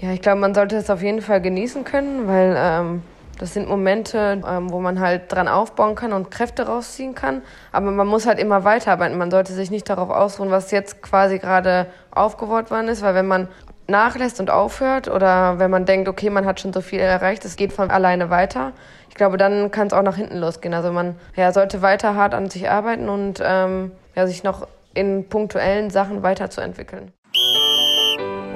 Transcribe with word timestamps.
Ja, 0.00 0.12
ich 0.12 0.20
glaube, 0.20 0.40
man 0.40 0.54
sollte 0.54 0.76
es 0.76 0.90
auf 0.90 1.02
jeden 1.02 1.22
Fall 1.22 1.40
genießen 1.40 1.84
können, 1.84 2.28
weil 2.28 2.54
ähm, 2.56 3.02
das 3.38 3.54
sind 3.54 3.68
Momente, 3.68 4.42
ähm, 4.46 4.70
wo 4.70 4.80
man 4.80 5.00
halt 5.00 5.32
dran 5.32 5.48
aufbauen 5.48 5.94
kann 5.94 6.12
und 6.12 6.30
Kräfte 6.30 6.66
rausziehen 6.66 7.14
kann. 7.14 7.42
Aber 7.72 7.90
man 7.90 8.06
muss 8.06 8.26
halt 8.26 8.38
immer 8.38 8.64
weiterarbeiten. 8.64 9.16
Man 9.16 9.30
sollte 9.30 9.52
sich 9.52 9.70
nicht 9.70 9.88
darauf 9.88 10.10
ausruhen, 10.10 10.50
was 10.50 10.70
jetzt 10.70 11.02
quasi 11.02 11.38
gerade 11.38 11.86
aufgebaut 12.10 12.70
worden 12.70 12.88
ist, 12.88 13.02
weil 13.02 13.14
wenn 13.14 13.26
man 13.26 13.48
nachlässt 13.88 14.40
und 14.40 14.50
aufhört 14.50 15.08
oder 15.08 15.58
wenn 15.58 15.70
man 15.70 15.86
denkt, 15.86 16.08
okay, 16.08 16.28
man 16.28 16.44
hat 16.44 16.60
schon 16.60 16.72
so 16.72 16.80
viel 16.80 16.98
erreicht, 16.98 17.44
es 17.44 17.56
geht 17.56 17.72
von 17.72 17.90
alleine 17.90 18.30
weiter, 18.30 18.72
ich 19.08 19.14
glaube, 19.14 19.36
dann 19.36 19.70
kann 19.70 19.86
es 19.86 19.92
auch 19.92 20.02
nach 20.02 20.16
hinten 20.16 20.36
losgehen. 20.38 20.74
Also 20.74 20.92
man 20.92 21.14
ja, 21.36 21.52
sollte 21.52 21.82
weiter 21.82 22.14
hart 22.14 22.34
an 22.34 22.50
sich 22.50 22.68
arbeiten 22.68 23.08
und 23.08 23.40
ähm, 23.42 23.92
ja, 24.14 24.26
sich 24.26 24.42
noch 24.42 24.66
in 24.92 25.28
punktuellen 25.28 25.90
Sachen 25.90 26.22
weiterzuentwickeln. 26.22 27.12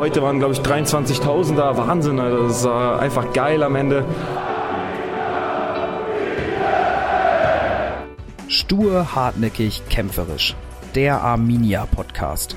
Heute 0.00 0.22
waren, 0.22 0.38
glaube 0.38 0.54
ich, 0.54 0.60
23.000 0.60 1.56
da. 1.56 1.76
Wahnsinn, 1.76 2.16
das 2.16 2.64
war 2.64 3.00
einfach 3.00 3.34
geil 3.34 3.62
am 3.62 3.76
Ende. 3.76 4.06
Stur, 8.48 9.14
hartnäckig, 9.14 9.82
kämpferisch. 9.90 10.56
Der 10.94 11.20
Arminia 11.20 11.84
Podcast. 11.84 12.56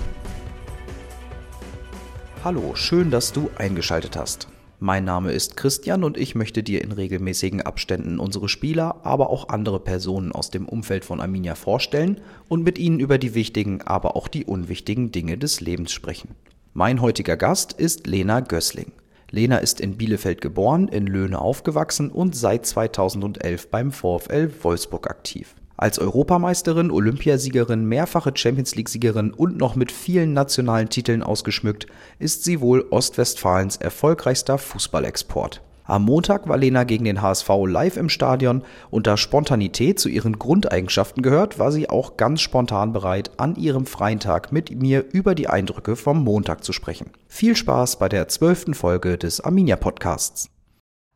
Hallo, 2.45 2.75
schön, 2.75 3.11
dass 3.11 3.33
du 3.33 3.49
eingeschaltet 3.57 4.15
hast. 4.15 4.47
Mein 4.79 5.03
Name 5.03 5.33
ist 5.33 5.57
Christian 5.57 6.05
und 6.05 6.15
ich 6.17 6.35
möchte 6.35 6.63
dir 6.63 6.81
in 6.81 6.93
regelmäßigen 6.93 7.61
Abständen 7.61 8.19
unsere 8.19 8.47
Spieler, 8.47 9.01
aber 9.03 9.29
auch 9.29 9.49
andere 9.49 9.81
Personen 9.81 10.31
aus 10.31 10.49
dem 10.49 10.65
Umfeld 10.65 11.03
von 11.03 11.19
Arminia 11.19 11.55
vorstellen 11.55 12.21
und 12.47 12.63
mit 12.63 12.77
ihnen 12.77 13.01
über 13.01 13.17
die 13.17 13.35
wichtigen, 13.35 13.81
aber 13.81 14.15
auch 14.15 14.29
die 14.29 14.45
unwichtigen 14.45 15.11
Dinge 15.11 15.37
des 15.37 15.59
Lebens 15.59 15.91
sprechen. 15.91 16.35
Mein 16.75 17.01
heutiger 17.01 17.37
Gast 17.37 17.73
ist 17.73 18.07
Lena 18.07 18.39
Gößling. 18.39 18.93
Lena 19.29 19.57
ist 19.57 19.79
in 19.79 19.95
Bielefeld 19.95 20.41
geboren, 20.41 20.87
in 20.87 21.05
Löhne 21.05 21.37
aufgewachsen 21.37 22.09
und 22.09 22.35
seit 22.35 22.65
2011 22.65 23.69
beim 23.69 23.91
VfL 23.91 24.49
Wolfsburg 24.63 25.07
aktiv. 25.07 25.53
Als 25.77 25.99
Europameisterin, 25.99 26.89
Olympiasiegerin, 26.89 27.85
mehrfache 27.85 28.31
Champions 28.33 28.73
League-Siegerin 28.73 29.33
und 29.33 29.57
noch 29.57 29.75
mit 29.75 29.91
vielen 29.91 30.33
nationalen 30.33 30.89
Titeln 30.89 31.21
ausgeschmückt, 31.21 31.85
ist 32.17 32.43
sie 32.43 32.59
wohl 32.59 32.87
Ostwestfalens 32.89 33.77
erfolgreichster 33.77 34.57
Fußballexport. 34.57 35.61
Am 35.85 36.05
Montag 36.05 36.47
war 36.47 36.55
Lena 36.55 36.85
gegen 36.85 37.03
den 37.03 37.21
HSV 37.21 37.49
live 37.67 37.97
im 37.97 38.07
Stadion 38.07 38.63
und 38.89 39.05
da 39.05 39.17
Spontanität 39.17 39.99
zu 39.99 40.07
ihren 40.07 40.39
Grundeigenschaften 40.39 41.21
gehört, 41.21 41.59
war 41.59 41.73
sie 41.73 41.89
auch 41.89 42.15
ganz 42.15 42.39
spontan 42.39 42.93
bereit, 42.93 43.31
an 43.35 43.57
ihrem 43.57 43.85
freien 43.85 44.21
Tag 44.21 44.53
mit 44.53 44.81
mir 44.81 45.03
über 45.11 45.35
die 45.35 45.49
Eindrücke 45.49 45.97
vom 45.97 46.23
Montag 46.23 46.63
zu 46.63 46.71
sprechen. 46.71 47.07
Viel 47.27 47.57
Spaß 47.57 47.99
bei 47.99 48.07
der 48.07 48.29
zwölften 48.29 48.75
Folge 48.75 49.17
des 49.17 49.41
Arminia 49.41 49.75
Podcasts. 49.75 50.49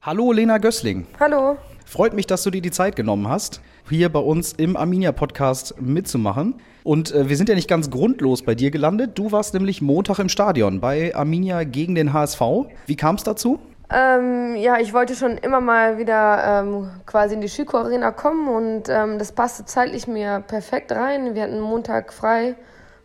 Hallo 0.02 0.34
Lena 0.34 0.58
Gößling. 0.58 1.08
Hallo. 1.18 1.58
Freut 1.86 2.14
mich, 2.14 2.28
dass 2.28 2.44
du 2.44 2.50
dir 2.50 2.62
die 2.62 2.72
Zeit 2.72 2.98
genommen 2.98 3.30
hast, 3.30 3.62
hier 3.90 4.10
bei 4.10 4.20
uns 4.20 4.52
im 4.52 4.76
Arminia 4.76 5.14
Podcast 5.14 5.76
mitzumachen. 5.80 6.56
Und 6.84 7.14
äh, 7.14 7.30
wir 7.30 7.38
sind 7.38 7.48
ja 7.48 7.56
nicht 7.56 7.70
ganz 7.70 7.90
grundlos 7.90 8.42
bei 8.42 8.54
dir 8.54 8.72
gelandet. 8.72 9.18
Du 9.18 9.32
warst 9.32 9.54
nämlich 9.54 9.82
Montag 9.82 10.20
im 10.20 10.28
Stadion 10.28 10.82
bei 10.82 11.16
Arminia 11.16 11.64
gegen 11.64 11.96
den 11.96 12.12
HSV. 12.12 12.42
Wie 12.86 12.98
kam 12.98 13.16
es 13.16 13.24
dazu? 13.24 13.60
Ähm, 13.90 14.58
ja, 14.58 14.80
ich 14.80 14.94
wollte 14.94 15.16
schon 15.16 15.38
immer 15.38 15.62
mal 15.62 15.98
wieder 15.98 16.62
ähm, 16.62 16.90
quasi 17.06 17.36
in 17.36 17.42
die 17.42 17.48
Schüko 17.48 17.78
Arena 17.78 18.12
kommen 18.12 18.50
und 18.50 18.90
ähm, 18.90 19.18
das 19.18 19.32
passte 19.32 19.64
zeitlich 19.64 20.08
mir 20.08 20.44
perfekt 20.46 20.92
rein. 20.92 21.36
Wir 21.36 21.44
hatten 21.44 21.62
Montag 21.62 22.12
frei, 22.12 22.56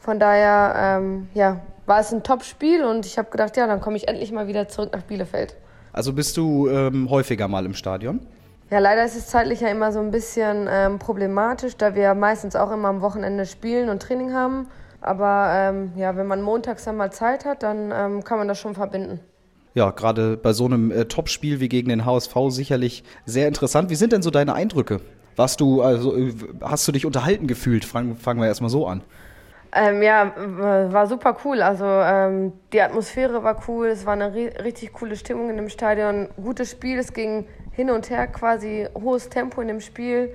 von 0.01 0.19
daher 0.19 0.75
ähm, 0.77 1.29
ja, 1.35 1.61
war 1.87 2.01
es 2.01 2.13
ein 2.13 2.25
Top-Spiel 2.25 2.85
und 2.85 3.07
ich 3.07 3.17
habe 3.17 3.31
gedacht, 3.31 3.57
ja, 3.57 3.69
dann 3.69 3.81
komme 3.81 3.97
ich 3.97 4.09
endlich 4.09 4.33
mal 4.33 4.49
wieder 4.49 4.67
zurück 4.67 4.91
nach 4.93 5.03
Bielefeld. 5.03 5.57
Also 5.93 6.13
bist 6.13 6.37
du 6.37 6.69
ähm, 6.69 7.09
häufiger 7.11 7.47
mal 7.47 7.65
im 7.65 7.75
Stadion? 7.75 8.19
Ja, 8.69 8.81
leider 8.81 9.05
ist 9.05 9.15
es 9.15 9.29
zeitlich 9.29 9.61
ja 9.61 9.69
immer 9.69 9.93
so 9.93 10.01
ein 10.01 10.11
bisschen 10.11 10.67
ähm, 10.69 10.99
problematisch, 10.99 11.77
da 11.77 11.95
wir 11.95 12.15
meistens 12.15 12.57
auch 12.57 12.73
immer 12.73 12.89
am 12.89 13.03
Wochenende 13.03 13.47
spielen 13.47 13.89
und 13.89 14.03
Training 14.03 14.33
haben. 14.33 14.67
Aber 15.01 15.75
ja, 15.97 16.17
wenn 16.17 16.29
man 16.29 16.43
montags 16.43 16.85
dann 16.85 16.97
mal 16.97 17.11
Zeit 17.11 17.45
hat, 17.45 17.65
dann 17.65 18.23
kann 18.23 18.39
man 18.39 18.47
das 18.47 18.61
schon 18.61 18.77
verbinden 18.77 19.19
ja, 19.75 19.91
gerade 19.91 20.37
bei 20.37 20.53
so 20.53 20.67
einem 20.67 20.91
äh, 20.91 21.05
Topspiel 21.07 21.61
wie 21.61 21.69
gegen 21.69 21.89
den 21.89 22.05
HSV 22.05 22.35
sicherlich 22.49 23.05
sehr 23.25 23.49
interessant. 23.49 23.91
Wie 23.91 23.95
sind 23.95 24.13
denn 24.13 24.23
so 24.23 24.31
deine 24.31 24.55
Eindrücke? 24.55 25.01
Warst 25.37 25.61
du, 25.61 25.83
also, 25.83 26.17
äh, 26.17 26.35
hast 26.61 26.87
du 26.87 26.93
dich 26.93 27.07
unterhalten 27.07 27.47
gefühlt? 27.47 27.85
Fangen, 27.85 28.17
fangen 28.17 28.41
wir 28.41 28.47
erstmal 28.49 28.71
so 28.71 28.87
an. 28.87 29.03
Ähm, 29.75 30.03
ja, 30.03 30.33
war 30.93 31.07
super 31.07 31.37
cool. 31.45 31.63
Also 31.63 31.87
ähm, 31.87 32.53
die 32.75 32.83
Atmosphäre 32.83 33.43
war 33.43 33.63
cool, 33.67 33.87
es 33.87 34.05
war 34.05 34.13
eine 34.13 34.35
richtig 34.35 34.93
coole 34.93 35.17
Stimmung 35.17 35.49
in 35.49 35.57
dem 35.57 35.71
Stadion. 35.71 36.29
Gutes 36.37 36.73
Spiel, 36.73 36.99
es 36.99 37.15
ging 37.15 37.47
hin 37.71 37.89
und 37.89 38.11
her 38.11 38.27
quasi, 38.27 38.87
hohes 38.95 39.31
Tempo 39.31 39.63
in 39.63 39.69
dem 39.69 39.81
Spiel. 39.81 40.35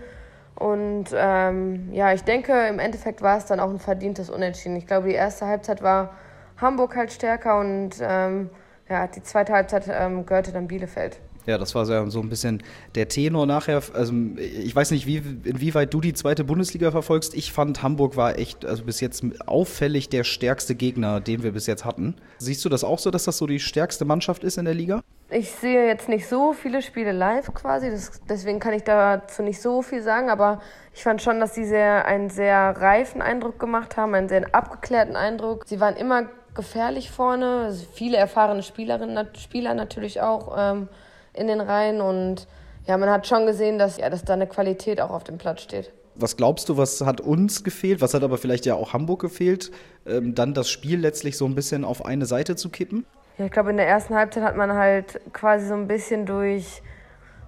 Und 0.55 1.05
ähm, 1.13 1.89
ja, 1.93 2.13
ich 2.13 2.23
denke, 2.23 2.51
im 2.67 2.79
Endeffekt 2.79 3.21
war 3.21 3.37
es 3.37 3.45
dann 3.45 3.59
auch 3.59 3.69
ein 3.69 3.77
verdientes 3.77 4.31
Unentschieden. 4.31 4.75
Ich 4.75 4.87
glaube, 4.87 5.09
die 5.09 5.13
erste 5.13 5.45
Halbzeit 5.45 5.83
war 5.83 6.15
Hamburg 6.59 6.95
halt 6.95 7.13
stärker 7.13 7.59
und 7.59 7.91
ähm, 8.01 8.49
ja, 8.89 9.07
die 9.07 9.23
zweite 9.23 9.53
Halbzeit 9.53 9.85
ähm, 9.89 10.25
gehörte 10.25 10.51
dann 10.51 10.67
Bielefeld. 10.67 11.19
Ja, 11.47 11.58
das 11.58 11.74
war 11.75 11.85
so 11.85 12.19
ein 12.19 12.30
bisschen 12.30 12.62
der 12.96 13.08
Tenor 13.08 13.46
nachher. 13.46 13.81
Also 13.94 14.13
ich 14.38 14.75
weiß 14.75 14.91
nicht, 14.91 15.08
wie, 15.08 15.24
inwieweit 15.46 15.94
du 15.94 16.02
die 16.02 16.13
zweite 16.13 16.44
Bundesliga 16.44 16.91
verfolgst. 16.91 17.34
Ich 17.35 17.53
fand, 17.53 17.81
Hamburg 17.81 18.18
war 18.18 18.38
echt, 18.38 18.66
also 18.66 18.84
bis 18.84 19.00
jetzt 19.00 19.24
auffällig 19.46 20.09
der 20.09 20.25
stärkste 20.25 20.75
Gegner, 20.75 21.22
den 21.22 21.44
wir 21.44 21.53
bis 21.53 21.66
jetzt 21.66 21.85
hatten. 21.85 22.16
Siehst 22.38 22.66
du 22.66 22.69
das 22.69 22.84
auch 22.84 23.00
so, 23.00 23.12
dass 23.12 23.24
das 23.24 23.38
so 23.38 23.47
die 23.47 23.62
stärkste 23.62 24.03
Mannschaft 24.03 24.44
ist 24.44 24.58
in 24.58 24.66
der 24.66 24.74
Liga? 24.74 25.02
Ich 25.30 25.50
sehe 25.52 25.88
jetzt 25.88 26.09
nicht 26.09 26.28
so 26.28 26.52
viele 26.52 26.81
Spiele 26.81 27.13
live 27.13 27.53
quasi, 27.53 27.91
das, 27.91 28.22
deswegen 28.29 28.59
kann 28.59 28.74
ich 28.74 28.84
dazu 28.84 29.41
nicht 29.41 29.62
so 29.62 29.81
viel 29.81 30.02
sagen, 30.02 30.29
aber 30.29 30.62
ich 30.94 31.03
fand 31.03 31.22
schon, 31.22 31.40
dass 31.40 31.53
sie 31.53 31.66
sehr, 31.66 32.06
einen 32.06 32.29
sehr 32.29 32.75
reifen 32.78 33.22
Eindruck 33.22 33.59
gemacht 33.59 33.97
haben, 33.97 34.16
einen 34.16 34.29
sehr 34.29 34.53
abgeklärten 34.53 35.16
Eindruck. 35.16 35.64
Sie 35.66 35.79
waren 35.79 35.96
immer 35.96 36.28
gefährlich 36.58 37.12
vorne. 37.12 37.64
Also 37.66 37.85
viele 37.94 38.18
erfahrene 38.18 38.64
Spielerinnen, 38.64 39.28
Spieler 39.38 39.74
natürlich 39.74 40.22
auch 40.22 40.56
ähm, 40.58 40.90
in 41.37 41.47
den 41.47 41.61
Reihen. 41.61 42.01
Und 42.01 42.47
ja, 42.85 42.97
man 42.97 43.09
hat 43.09 43.27
schon 43.27 43.45
gesehen, 43.45 43.77
dass, 43.77 43.97
ja, 43.97 44.09
dass 44.09 44.23
da 44.23 44.33
eine 44.33 44.47
Qualität 44.47 45.01
auch 45.01 45.11
auf 45.11 45.23
dem 45.23 45.37
Platz 45.37 45.61
steht. 45.61 45.91
Was 46.15 46.35
glaubst 46.35 46.67
du, 46.69 46.77
was 46.77 47.01
hat 47.01 47.21
uns 47.21 47.63
gefehlt? 47.63 48.01
Was 48.01 48.13
hat 48.13 48.23
aber 48.23 48.37
vielleicht 48.37 48.65
ja 48.65 48.73
auch 48.73 48.93
Hamburg 48.93 49.21
gefehlt, 49.21 49.71
ähm, 50.07 50.33
dann 50.33 50.53
das 50.53 50.69
Spiel 50.69 50.99
letztlich 50.99 51.37
so 51.37 51.45
ein 51.45 51.53
bisschen 51.53 51.85
auf 51.85 52.05
eine 52.05 52.25
Seite 52.25 52.55
zu 52.55 52.69
kippen? 52.69 53.05
Ja, 53.37 53.45
ich 53.45 53.51
glaube, 53.51 53.69
in 53.69 53.77
der 53.77 53.87
ersten 53.87 54.15
Halbzeit 54.15 54.43
hat 54.43 54.57
man 54.57 54.73
halt 54.73 55.19
quasi 55.31 55.67
so 55.67 55.75
ein 55.75 55.87
bisschen 55.87 56.25
durch 56.25 56.81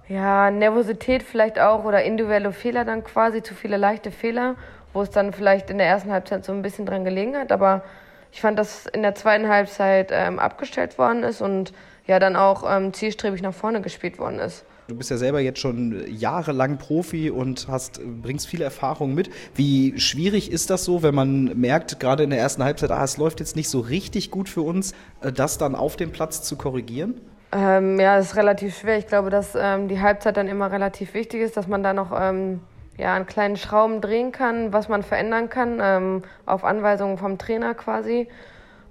ja, 0.08 0.50
Nervosität 0.50 1.22
vielleicht 1.22 1.58
auch 1.58 1.84
oder 1.84 2.02
individuelle 2.04 2.52
Fehler 2.52 2.84
dann 2.84 3.02
quasi, 3.02 3.42
zu 3.42 3.54
viele 3.54 3.76
leichte 3.76 4.12
Fehler, 4.12 4.54
wo 4.92 5.02
es 5.02 5.10
dann 5.10 5.32
vielleicht 5.32 5.70
in 5.70 5.78
der 5.78 5.86
ersten 5.88 6.12
Halbzeit 6.12 6.44
so 6.44 6.52
ein 6.52 6.62
bisschen 6.62 6.86
dran 6.86 7.04
gelegen 7.04 7.36
hat. 7.36 7.50
Aber 7.50 7.82
ich 8.32 8.40
fand, 8.40 8.58
dass 8.58 8.86
in 8.86 9.02
der 9.02 9.14
zweiten 9.14 9.48
Halbzeit 9.48 10.10
ähm, 10.12 10.38
abgestellt 10.38 10.98
worden 10.98 11.22
ist 11.22 11.40
und 11.40 11.72
ja 12.06 12.18
dann 12.18 12.36
auch 12.36 12.64
ähm, 12.68 12.92
zielstrebig 12.92 13.42
nach 13.42 13.54
vorne 13.54 13.80
gespielt 13.80 14.18
worden 14.18 14.38
ist. 14.38 14.64
Du 14.88 14.96
bist 14.96 15.08
ja 15.08 15.16
selber 15.16 15.38
jetzt 15.38 15.60
schon 15.60 16.04
jahrelang 16.08 16.78
Profi 16.78 17.30
und 17.30 17.68
hast, 17.68 18.00
bringst 18.22 18.48
viele 18.48 18.64
Erfahrungen 18.64 19.14
mit. 19.14 19.30
Wie 19.54 20.00
schwierig 20.00 20.50
ist 20.50 20.68
das 20.68 20.84
so, 20.84 21.04
wenn 21.04 21.14
man 21.14 21.60
merkt, 21.60 22.00
gerade 22.00 22.24
in 22.24 22.30
der 22.30 22.40
ersten 22.40 22.64
Halbzeit, 22.64 22.90
ah, 22.90 23.04
es 23.04 23.16
läuft 23.16 23.38
jetzt 23.38 23.54
nicht 23.54 23.68
so 23.68 23.78
richtig 23.78 24.32
gut 24.32 24.48
für 24.48 24.62
uns, 24.62 24.92
äh, 25.20 25.30
das 25.30 25.58
dann 25.58 25.76
auf 25.76 25.94
dem 25.94 26.10
Platz 26.10 26.42
zu 26.42 26.56
korrigieren? 26.56 27.20
Ähm, 27.52 28.00
ja, 28.00 28.18
es 28.18 28.26
ist 28.26 28.36
relativ 28.36 28.78
schwer. 28.78 28.98
Ich 28.98 29.06
glaube, 29.06 29.30
dass 29.30 29.56
ähm, 29.56 29.86
die 29.86 30.00
Halbzeit 30.00 30.36
dann 30.36 30.48
immer 30.48 30.72
relativ 30.72 31.14
wichtig 31.14 31.40
ist, 31.40 31.56
dass 31.56 31.68
man 31.68 31.84
da 31.84 31.92
noch 31.92 32.10
ähm, 32.12 32.60
ja, 33.00 33.16
an 33.16 33.26
kleinen 33.26 33.56
Schrauben 33.56 34.00
drehen 34.00 34.30
kann, 34.30 34.72
was 34.72 34.88
man 34.88 35.02
verändern 35.02 35.48
kann, 35.48 35.80
ähm, 35.82 36.22
auf 36.46 36.64
Anweisungen 36.64 37.18
vom 37.18 37.38
Trainer 37.38 37.74
quasi. 37.74 38.28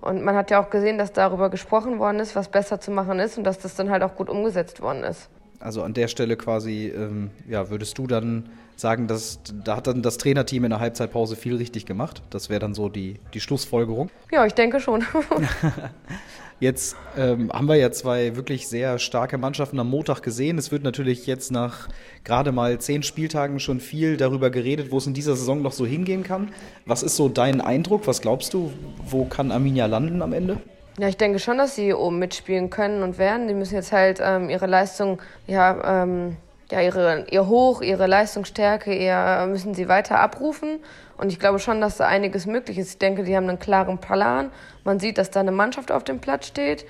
Und 0.01 0.23
man 0.23 0.35
hat 0.35 0.49
ja 0.49 0.61
auch 0.61 0.69
gesehen, 0.69 0.97
dass 0.97 1.13
darüber 1.13 1.49
gesprochen 1.49 1.99
worden 1.99 2.19
ist, 2.19 2.35
was 2.35 2.49
besser 2.49 2.79
zu 2.79 2.91
machen 2.91 3.19
ist 3.19 3.37
und 3.37 3.43
dass 3.43 3.59
das 3.59 3.75
dann 3.75 3.89
halt 3.89 4.01
auch 4.01 4.15
gut 4.15 4.29
umgesetzt 4.29 4.81
worden 4.81 5.03
ist. 5.03 5.29
Also 5.59 5.83
an 5.83 5.93
der 5.93 6.07
Stelle 6.07 6.37
quasi, 6.37 6.87
ähm, 6.87 7.31
ja, 7.47 7.69
würdest 7.69 7.97
du 7.97 8.07
dann 8.07 8.49
sagen, 8.77 9.07
dass 9.07 9.39
da 9.65 9.75
hat 9.75 9.87
dann 9.87 10.01
das 10.01 10.17
Trainerteam 10.17 10.63
in 10.63 10.69
der 10.69 10.79
Halbzeitpause 10.79 11.35
viel 11.35 11.57
richtig 11.57 11.85
gemacht? 11.85 12.21
Das 12.29 12.49
wäre 12.49 12.61
dann 12.61 12.73
so 12.73 12.87
die, 12.87 13.19
die 13.33 13.41
Schlussfolgerung? 13.41 14.09
Ja, 14.31 14.45
ich 14.45 14.53
denke 14.53 14.79
schon. 14.79 15.03
Jetzt 16.59 16.97
ähm, 17.17 17.49
haben 17.53 17.67
wir 17.67 17.75
ja 17.75 17.89
zwei 17.91 18.35
wirklich 18.35 18.67
sehr 18.67 18.99
starke 18.99 19.37
Mannschaften 19.37 19.79
am 19.79 19.89
Montag 19.89 20.21
gesehen. 20.21 20.57
Es 20.57 20.71
wird 20.71 20.83
natürlich 20.83 21.25
jetzt 21.25 21.51
nach 21.51 21.87
gerade 22.25 22.51
mal 22.51 22.79
zehn 22.79 23.01
Spieltagen 23.01 23.61
schon 23.61 23.79
viel 23.79 24.17
darüber 24.17 24.49
geredet, 24.49 24.91
wo 24.91 24.97
es 24.97 25.07
in 25.07 25.13
dieser 25.13 25.37
Saison 25.37 25.61
noch 25.61 25.71
so 25.71 25.85
hingehen 25.85 26.23
kann. 26.23 26.49
Was 26.85 27.01
ist 27.01 27.15
so 27.15 27.29
dein 27.29 27.61
Eindruck? 27.61 28.07
Was 28.07 28.19
glaubst 28.19 28.53
du, 28.53 28.71
wo 29.05 29.23
kann 29.23 29.51
Arminia 29.51 29.85
landen 29.85 30.21
am 30.21 30.33
Ende? 30.33 30.57
Ja, 30.97 31.07
ich 31.07 31.15
denke 31.15 31.39
schon, 31.39 31.57
dass 31.57 31.75
sie 31.75 31.93
oben 31.93 32.19
mitspielen 32.19 32.69
können 32.69 33.03
und 33.03 33.17
werden. 33.17 33.47
Die 33.47 33.53
müssen 33.53 33.75
jetzt 33.75 33.93
halt 33.93 34.19
ähm, 34.21 34.49
ihre 34.49 34.67
Leistung, 34.67 35.21
ja, 35.47 36.03
ähm, 36.03 36.35
ja 36.71 36.81
ihre, 36.81 37.25
ihr 37.31 37.47
Hoch, 37.47 37.81
ihre 37.81 38.07
Leistungsstärke, 38.07 38.93
eher 38.93 39.47
müssen 39.47 39.73
sie 39.73 39.87
weiter 39.87 40.19
abrufen. 40.19 40.79
Und 41.17 41.31
ich 41.31 41.39
glaube 41.39 41.59
schon, 41.59 41.81
dass 41.81 41.97
da 41.97 42.07
einiges 42.07 42.45
möglich 42.45 42.77
ist. 42.77 42.91
Ich 42.91 42.97
denke, 42.97 43.23
die 43.23 43.35
haben 43.35 43.49
einen 43.49 43.59
klaren 43.59 43.97
Plan. 43.97 44.51
Man 44.83 44.99
sieht, 44.99 45.17
dass 45.17 45.31
da 45.31 45.39
eine 45.39 45.51
Mannschaft 45.51 45.91
auf 45.91 46.03
dem 46.03 46.19
Platz 46.19 46.47
steht. 46.47 46.85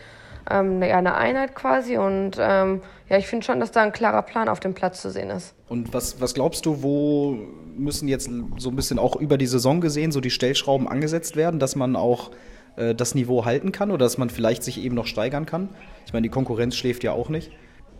ähm, 0.49 0.81
eine 0.81 1.15
Einheit 1.15 1.55
quasi. 1.55 1.97
Und 1.97 2.37
ähm, 2.39 2.81
ja, 3.09 3.17
ich 3.17 3.27
finde 3.27 3.45
schon, 3.45 3.59
dass 3.59 3.71
da 3.71 3.81
ein 3.81 3.91
klarer 3.91 4.21
Plan 4.21 4.49
auf 4.49 4.59
dem 4.59 4.73
Platz 4.73 5.01
zu 5.01 5.11
sehen 5.11 5.29
ist. 5.29 5.53
Und 5.67 5.93
was, 5.93 6.19
was 6.21 6.33
glaubst 6.33 6.65
du, 6.65 6.81
wo 6.83 7.37
müssen 7.77 8.07
jetzt 8.07 8.29
so 8.57 8.69
ein 8.69 8.75
bisschen 8.75 8.99
auch 8.99 9.15
über 9.15 9.37
die 9.37 9.47
Saison 9.47 9.81
gesehen 9.81 10.11
so 10.11 10.19
die 10.21 10.31
Stellschrauben 10.31 10.87
angesetzt 10.87 11.35
werden, 11.35 11.59
dass 11.59 11.75
man 11.75 11.95
auch 11.95 12.31
äh, 12.75 12.93
das 12.93 13.15
Niveau 13.15 13.45
halten 13.45 13.71
kann 13.71 13.91
oder 13.91 14.05
dass 14.05 14.17
man 14.17 14.29
vielleicht 14.29 14.63
sich 14.63 14.83
eben 14.83 14.95
noch 14.95 15.07
steigern 15.07 15.45
kann? 15.45 15.69
Ich 16.05 16.13
meine, 16.13 16.23
die 16.23 16.29
Konkurrenz 16.29 16.75
schläft 16.75 17.03
ja 17.03 17.11
auch 17.11 17.29
nicht. 17.29 17.51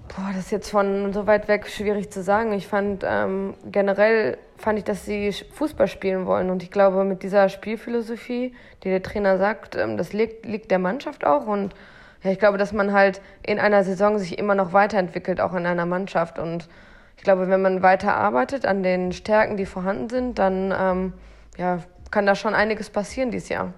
Boah, 0.10 0.32
das 0.34 0.46
ist 0.46 0.52
jetzt 0.52 0.72
von 0.72 1.14
so 1.14 1.28
weit 1.28 1.48
weg 1.48 1.68
schwierig 1.68 2.12
zu 2.12 2.24
sagen. 2.24 2.52
Ich 2.54 2.68
fand 2.68 3.06
ähm, 3.08 3.54
generell 3.66 4.38
fand 4.58 4.80
ich, 4.80 4.84
dass 4.84 5.06
sie 5.06 5.32
Fußball 5.32 5.88
spielen 5.88 6.26
wollen 6.26 6.50
und 6.50 6.64
ich 6.64 6.72
glaube 6.72 7.04
mit 7.04 7.22
dieser 7.22 7.48
Spielphilosophie, 7.48 8.56
die 8.84 8.90
der 8.90 9.04
Trainer 9.04 9.38
sagt, 9.38 9.76
ähm, 9.76 9.98
das 9.98 10.12
liegt, 10.12 10.48
liegt 10.48 10.72
der 10.72 10.80
Mannschaft 10.80 11.26
auch 11.26 11.46
und 11.46 11.74
ja, 12.24 12.32
ich 12.32 12.40
glaube, 12.40 12.58
dass 12.58 12.74
man 12.74 12.92
halt 12.92 13.22
in 13.46 13.60
einer 13.60 13.84
Saison 13.84 14.18
sich 14.18 14.38
immer 14.40 14.56
noch 14.56 14.74
weiterentwickelt, 14.74 15.40
auch 15.40 15.54
in 15.54 15.66
einer 15.66 15.86
Mannschaft 15.86 16.40
und 16.40 16.68
ich 17.16 17.24
glaube, 17.24 17.48
wenn 17.48 17.62
man 17.62 17.84
weiter 17.84 18.16
arbeitet 18.16 18.66
an 18.66 18.82
den 18.82 19.12
Stärken, 19.12 19.58
die 19.58 19.66
vorhanden 19.66 20.10
sind, 20.10 20.40
dann 20.40 20.74
ähm, 20.78 21.14
ja, 21.58 21.84
kann 22.10 22.26
da 22.26 22.34
schon 22.34 22.56
einiges 22.56 22.90
passieren 22.90 23.30
dieses 23.30 23.50
Jahr. 23.50 23.74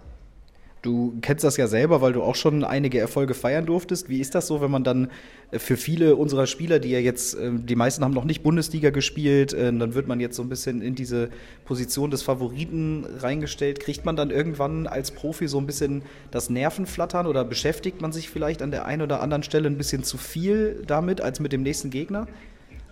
Du 0.81 1.13
kennst 1.21 1.43
das 1.43 1.57
ja 1.57 1.67
selber, 1.67 2.01
weil 2.01 2.13
du 2.13 2.23
auch 2.23 2.33
schon 2.33 2.63
einige 2.63 2.99
Erfolge 2.99 3.35
feiern 3.35 3.67
durftest. 3.67 4.09
Wie 4.09 4.19
ist 4.19 4.33
das 4.33 4.47
so, 4.47 4.61
wenn 4.61 4.71
man 4.71 4.83
dann 4.83 5.11
äh, 5.51 5.59
für 5.59 5.77
viele 5.77 6.15
unserer 6.15 6.47
Spieler, 6.47 6.79
die 6.79 6.89
ja 6.89 6.97
jetzt, 6.97 7.35
äh, 7.35 7.51
die 7.53 7.75
meisten 7.75 8.03
haben 8.03 8.13
noch 8.13 8.25
nicht 8.25 8.41
Bundesliga 8.41 8.89
gespielt, 8.89 9.53
äh, 9.53 9.71
dann 9.71 9.93
wird 9.93 10.07
man 10.07 10.19
jetzt 10.19 10.35
so 10.35 10.41
ein 10.41 10.49
bisschen 10.49 10.81
in 10.81 10.95
diese 10.95 11.29
Position 11.65 12.09
des 12.09 12.23
Favoriten 12.23 13.05
reingestellt. 13.19 13.79
Kriegt 13.79 14.05
man 14.05 14.15
dann 14.15 14.31
irgendwann 14.31 14.87
als 14.87 15.11
Profi 15.11 15.47
so 15.47 15.59
ein 15.59 15.67
bisschen 15.67 16.01
das 16.31 16.49
Nervenflattern 16.49 17.27
oder 17.27 17.45
beschäftigt 17.45 18.01
man 18.01 18.11
sich 18.11 18.31
vielleicht 18.31 18.63
an 18.63 18.71
der 18.71 18.85
einen 18.85 19.03
oder 19.03 19.21
anderen 19.21 19.43
Stelle 19.43 19.69
ein 19.69 19.77
bisschen 19.77 20.03
zu 20.03 20.17
viel 20.17 20.81
damit 20.87 21.21
als 21.21 21.39
mit 21.39 21.53
dem 21.53 21.61
nächsten 21.61 21.91
Gegner? 21.91 22.27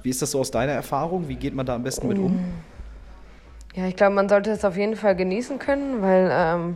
Wie 0.03 0.11
ist 0.11 0.21
das 0.21 0.31
so 0.31 0.39
aus 0.39 0.51
deiner 0.51 0.73
Erfahrung? 0.73 1.27
Wie 1.27 1.35
geht 1.35 1.55
man 1.55 1.65
da 1.65 1.73
am 1.73 1.83
besten 1.83 2.07
mit 2.07 2.19
um? 2.19 2.39
Ja, 3.73 3.87
ich 3.87 3.95
glaube, 3.95 4.13
man 4.13 4.29
sollte 4.29 4.51
es 4.51 4.63
auf 4.63 4.77
jeden 4.77 4.95
Fall 4.95 5.15
genießen 5.15 5.57
können, 5.57 6.03
weil 6.03 6.29
ähm 6.31 6.75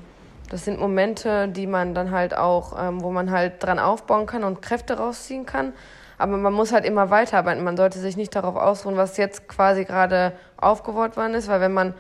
das 0.50 0.66
sind 0.66 0.80
Momente, 0.80 1.48
die 1.48 1.68
man 1.68 1.94
dann 1.94 2.12
halt 2.12 2.36
auch, 2.36 2.78
ähm, 2.80 3.02
wo 3.02 3.12
man 3.12 3.32
halt 3.32 3.64
dran 3.64 3.80
aufbauen 3.80 4.26
kann 4.26 4.44
und 4.44 4.62
Kräfte 4.62 4.98
rausziehen 4.98 5.46
kann. 5.46 5.74
Aber 6.18 6.38
man 6.38 6.54
muss 6.54 6.72
halt 6.72 6.86
immer 6.86 7.10
weiterarbeiten. 7.10 7.64
Man 7.64 7.76
sollte 7.76 8.00
sich 8.00 8.18
nicht 8.18 8.36
darauf 8.36 8.56
ausruhen, 8.56 8.98
was 8.98 9.18
jetzt 9.18 9.48
quasi 9.48 9.84
gerade 9.84 10.34
aufgebaut 10.58 11.18
worden 11.18 11.34
ist, 11.34 11.48
weil 11.48 11.60
wenn 11.60 11.74
man 11.74 11.94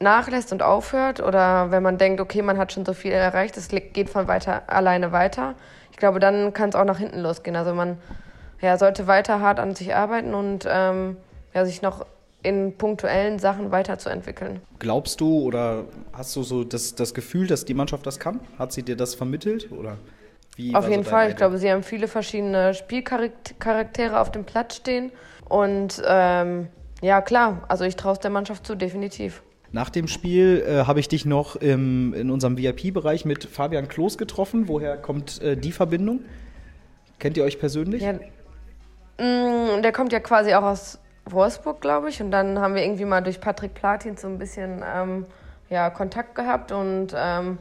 nachlässt 0.00 0.52
und 0.52 0.62
aufhört 0.62 1.20
oder 1.20 1.70
wenn 1.70 1.82
man 1.82 1.96
denkt, 1.96 2.20
okay, 2.20 2.42
man 2.42 2.58
hat 2.58 2.72
schon 2.72 2.84
so 2.84 2.92
viel 2.92 3.12
erreicht, 3.12 3.56
es 3.56 3.68
geht 3.68 4.10
von 4.10 4.28
weiter 4.28 4.62
alleine 4.66 5.12
weiter, 5.12 5.54
ich 5.90 5.96
glaube, 5.96 6.18
dann 6.18 6.52
kann 6.52 6.70
es 6.70 6.74
auch 6.74 6.84
nach 6.84 6.98
hinten 6.98 7.20
losgehen. 7.20 7.56
Also 7.56 7.74
man 7.74 7.98
ja, 8.60 8.76
sollte 8.78 9.06
weiter 9.06 9.40
hart 9.40 9.60
an 9.60 9.74
sich 9.74 9.94
arbeiten 9.94 10.34
und 10.34 10.66
ähm, 10.68 11.16
ja, 11.54 11.64
sich 11.64 11.82
noch 11.82 12.06
in 12.42 12.76
punktuellen 12.76 13.38
Sachen 13.38 13.70
weiterzuentwickeln. 13.70 14.60
Glaubst 14.78 15.20
du 15.20 15.40
oder 15.40 15.84
hast 16.12 16.34
du 16.36 16.42
so 16.42 16.64
das, 16.64 16.94
das 16.94 17.14
Gefühl, 17.14 17.46
dass 17.46 17.64
die 17.64 17.74
Mannschaft 17.74 18.06
das 18.06 18.18
kann? 18.18 18.40
Hat 18.58 18.72
sie 18.72 18.82
dir 18.82 18.96
das 18.96 19.14
vermittelt 19.14 19.70
oder 19.72 19.98
wie 20.56 20.74
Auf 20.74 20.88
jeden 20.88 21.04
so 21.04 21.10
Fall. 21.10 21.30
Ich 21.30 21.36
glaube, 21.36 21.58
sie 21.58 21.70
haben 21.70 21.82
viele 21.82 22.08
verschiedene 22.08 22.74
Spielcharaktere 22.74 24.20
auf 24.20 24.30
dem 24.30 24.44
Platz 24.44 24.76
stehen 24.76 25.12
und 25.48 26.02
ähm, 26.06 26.68
ja 27.00 27.20
klar, 27.20 27.62
also 27.68 27.84
ich 27.84 27.96
traue 27.96 28.12
es 28.12 28.18
der 28.18 28.30
Mannschaft 28.30 28.66
zu, 28.66 28.74
definitiv. 28.74 29.42
Nach 29.72 29.88
dem 29.88 30.06
Spiel 30.06 30.62
äh, 30.66 30.84
habe 30.84 31.00
ich 31.00 31.08
dich 31.08 31.24
noch 31.24 31.56
im, 31.56 32.12
in 32.12 32.30
unserem 32.30 32.58
VIP-Bereich 32.58 33.24
mit 33.24 33.44
Fabian 33.44 33.88
Klos 33.88 34.18
getroffen. 34.18 34.68
Woher 34.68 34.98
kommt 34.98 35.40
äh, 35.40 35.56
die 35.56 35.72
Verbindung? 35.72 36.20
Kennt 37.18 37.38
ihr 37.38 37.44
euch 37.44 37.58
persönlich? 37.58 38.02
Ja, 38.02 38.12
mh, 38.12 39.78
mm, 39.78 39.82
der 39.82 39.92
kommt 39.92 40.12
ja 40.12 40.20
quasi 40.20 40.52
auch 40.52 40.64
aus 40.64 40.98
Wolfsburg, 41.26 41.80
glaube 41.80 42.08
ich. 42.08 42.20
Und 42.20 42.30
dann 42.30 42.58
haben 42.58 42.74
wir 42.74 42.82
irgendwie 42.82 43.04
mal 43.04 43.20
durch 43.20 43.40
Patrick 43.40 43.74
Platin 43.74 44.16
so 44.16 44.28
ein 44.28 44.38
bisschen 44.38 44.82
ähm, 44.84 45.26
ja, 45.70 45.90
Kontakt 45.90 46.34
gehabt. 46.34 46.72
Und 46.72 47.14
ähm, 47.16 47.58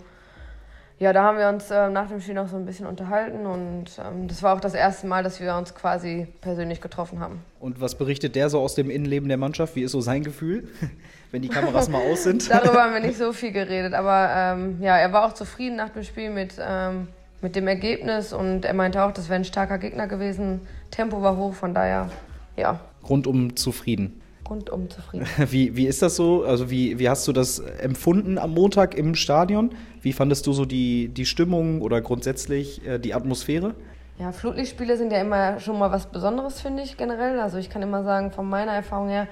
ja, 1.00 1.14
da 1.14 1.24
haben 1.24 1.38
wir 1.40 1.50
uns 1.50 1.72
äh, 1.72 1.90
nach 1.90 2.10
dem 2.10 2.22
Spiel 2.22 2.36
noch 2.36 2.48
so 2.48 2.58
ein 2.58 2.66
bisschen 2.66 2.86
unterhalten. 2.86 3.46
Und 3.46 3.86
ähm, 3.98 4.28
das 4.28 4.44
war 4.44 4.56
auch 4.56 4.60
das 4.60 4.74
erste 4.74 5.08
Mal, 5.08 5.24
dass 5.24 5.40
wir 5.40 5.56
uns 5.56 5.74
quasi 5.74 6.28
persönlich 6.42 6.80
getroffen 6.82 7.20
haben. 7.20 7.44
Und 7.60 7.82
was 7.82 7.96
berichtet 7.96 8.36
der 8.36 8.50
so 8.50 8.60
aus 8.60 8.76
dem 8.76 8.90
Innenleben 8.90 9.28
der 9.28 9.38
Mannschaft? 9.38 9.76
Wie 9.76 9.82
ist 9.82 9.94
so 9.94 10.02
sein 10.02 10.24
Gefühl, 10.24 10.68
wenn 11.32 11.42
die 11.42 11.50
Kameras 11.50 11.90
mal 11.90 12.02
aus 12.02 12.24
sind? 12.24 12.48
Darüber 12.52 12.84
haben 12.84 12.94
wir 12.94 13.00
nicht 13.00 13.18
so 13.18 13.34
viel 13.34 13.52
geredet. 13.52 13.94
Aber 13.94 14.30
ähm, 14.32 14.78
ja, 14.82 14.98
er 14.98 15.12
war 15.12 15.26
auch 15.26 15.34
zufrieden 15.34 15.76
nach 15.76 15.90
dem 15.90 16.04
Spiel 16.04 16.30
mit, 16.30 16.56
ähm, 16.60 17.08
mit 17.42 17.56
dem 17.56 17.68
Ergebnis. 17.68 18.32
Und 18.32 18.66
er 18.66 18.74
meinte 18.74 19.04
auch, 19.04 19.12
das 19.12 19.30
wäre 19.30 19.40
ein 19.40 19.46
starker 19.46 19.80
Gegner 19.80 20.08
gewesen. 20.08 20.62
Tempo 20.92 21.24
war 21.24 21.36
hoch, 21.36 21.54
von 21.54 21.74
daher, 21.74 22.10
ja, 22.58 22.80
rundum 23.08 23.56
zufrieden. 23.56 24.22
Rundum 24.50 24.90
zufrieden. 24.90 25.26
Wie, 25.50 25.78
wie 25.78 25.88
ist 25.88 26.02
das 26.02 26.18
so? 26.18 26.44
Also 26.44 26.70
wie, 26.70 27.00
wie 27.00 27.08
hast 27.08 27.26
du 27.28 27.32
das 27.32 27.60
empfunden 27.60 28.38
am 28.38 28.54
Montag 28.54 28.96
im 28.96 29.16
Stadion? 29.16 29.72
Wie 30.02 30.12
fandest 30.12 30.46
du 30.46 30.52
so 30.52 30.66
die, 30.66 31.08
die 31.08 31.26
Stimmung 31.26 31.82
oder 31.82 32.02
grundsätzlich 32.02 32.86
äh, 32.86 33.00
die 33.00 33.14
Atmosphäre? 33.14 33.76
Ja, 34.20 34.32
Flutlichtspiele 34.34 34.98
sind 34.98 35.12
ja 35.14 35.22
immer 35.22 35.60
schon 35.60 35.80
mal 35.80 35.92
was 35.92 36.08
Besonderes, 36.08 36.60
finde 36.60 36.84
ich 36.84 36.98
generell. 36.98 37.40
Also 37.40 37.58
ich 37.58 37.70
kann 37.70 37.82
immer 37.82 38.04
sagen, 38.04 38.32
von 38.32 38.48
meiner 38.48 38.74
Erfahrung 38.74 39.10
her, 39.10 39.28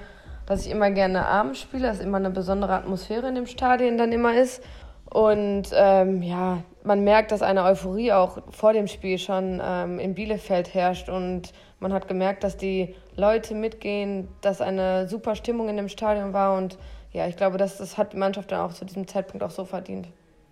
dass 0.46 0.66
ich 0.66 0.72
immer 0.72 0.90
gerne 0.90 1.26
abends 1.26 1.60
spiele, 1.60 1.88
dass 1.88 2.00
immer 2.00 2.18
eine 2.18 2.32
besondere 2.32 2.74
Atmosphäre 2.74 3.28
in 3.28 3.36
dem 3.36 3.46
Stadion 3.46 3.98
dann 3.98 4.12
immer 4.12 4.36
ist. 4.36 4.64
Und 5.12 5.70
ähm, 5.74 6.24
ja, 6.24 6.64
man 6.84 7.04
merkt, 7.04 7.32
dass 7.32 7.42
eine 7.42 7.64
Euphorie 7.66 8.14
auch 8.14 8.40
vor 8.52 8.74
dem 8.74 8.88
Spiel 8.88 9.18
schon 9.18 9.62
ähm, 9.64 10.00
in 10.00 10.16
Bielefeld 10.16 10.74
herrscht 10.74 11.10
und 11.10 11.52
man 11.80 11.94
hat 11.94 12.08
gemerkt, 12.08 12.44
dass 12.44 12.58
die 12.58 12.96
Leute 13.16 13.56
mitgehen, 13.56 14.28
dass 14.42 14.62
eine 14.62 15.08
super 15.08 15.36
Stimmung 15.36 15.70
in 15.70 15.78
dem 15.78 15.90
Stadion 15.90 16.34
war 16.34 16.58
und 16.58 16.78
ja, 17.12 17.28
ich 17.28 17.38
glaube, 17.38 17.58
das, 17.58 17.78
das 17.78 17.98
hat 17.98 18.14
die 18.14 18.18
Mannschaft 18.18 18.52
dann 18.52 18.62
auch 18.62 18.74
zu 18.74 18.86
diesem 18.86 19.08
Zeitpunkt 19.08 19.44
auch 19.44 19.52
so 19.52 19.66
verdient. 19.66 20.08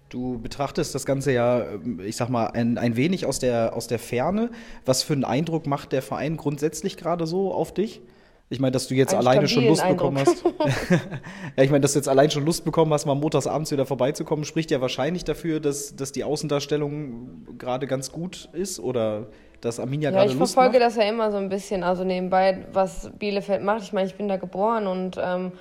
Du 0.10 0.40
betrachtest 0.40 0.96
das 0.96 1.06
Ganze 1.06 1.34
ja, 1.34 1.66
ich 2.04 2.16
sag 2.16 2.30
mal, 2.30 2.48
ein, 2.48 2.78
ein 2.78 2.96
wenig 2.96 3.26
aus 3.26 3.40
der, 3.40 3.76
aus 3.76 3.88
der 3.88 4.00
Ferne. 4.00 4.50
Was 4.86 5.04
für 5.04 5.14
einen 5.14 5.26
Eindruck 5.26 5.68
macht 5.68 5.92
der 5.92 6.02
Verein 6.02 6.38
grundsätzlich 6.38 6.96
gerade 6.96 7.28
so 7.28 7.54
auf 7.54 7.74
dich? 7.74 8.02
Ich 8.50 8.62
meine, 8.62 8.72
dass 8.72 8.88
du 8.88 8.96
jetzt 8.96 9.14
Ein 9.14 9.20
alleine 9.20 9.50
schon 9.50 9.66
Lust 9.66 9.84
Eindruck. 9.84 10.16
bekommen 10.16 10.26
hast. 10.26 10.44
ja, 11.58 11.64
ich 11.64 11.70
meine, 11.70 11.82
dass 11.82 11.92
du 11.92 12.00
jetzt 12.00 12.08
allein 12.08 12.32
schon 12.32 12.46
Lust 12.46 12.64
bekommen 12.64 12.94
hast, 12.94 13.06
mal 13.06 13.16
montags 13.16 13.46
abends 13.46 13.72
wieder 13.72 13.86
vorbeizukommen, 13.86 14.46
spricht 14.46 14.72
ja 14.72 14.80
wahrscheinlich 14.80 15.26
dafür, 15.26 15.60
dass, 15.60 15.98
dass 15.98 16.14
die 16.14 16.24
Außendarstellung 16.24 17.58
gerade 17.58 17.88
ganz 17.88 18.10
gut 18.10 18.48
ist 18.54 18.80
oder 18.80 19.28
dass 19.62 19.80
Arminia 19.80 20.10
ja, 20.10 20.18
gerade 20.18 20.28
Lust 20.28 20.40
macht. 20.40 20.50
Ich 20.50 20.54
verfolge 20.54 20.80
das 20.80 20.96
ja 20.96 21.04
immer 21.04 21.32
so 21.32 21.38
ein 21.38 21.50
bisschen, 21.50 21.84
also 21.84 22.04
nebenbei, 22.04 22.66
was 22.72 23.10
Bielefeld 23.18 23.64
macht. 23.64 23.84
Ich 23.84 23.94
meine, 23.94 24.08
ich 24.08 24.16
bin 24.16 24.28
da 24.28 24.38
geboren 24.38 24.88
und 24.88 25.20
ähm, 25.22 25.52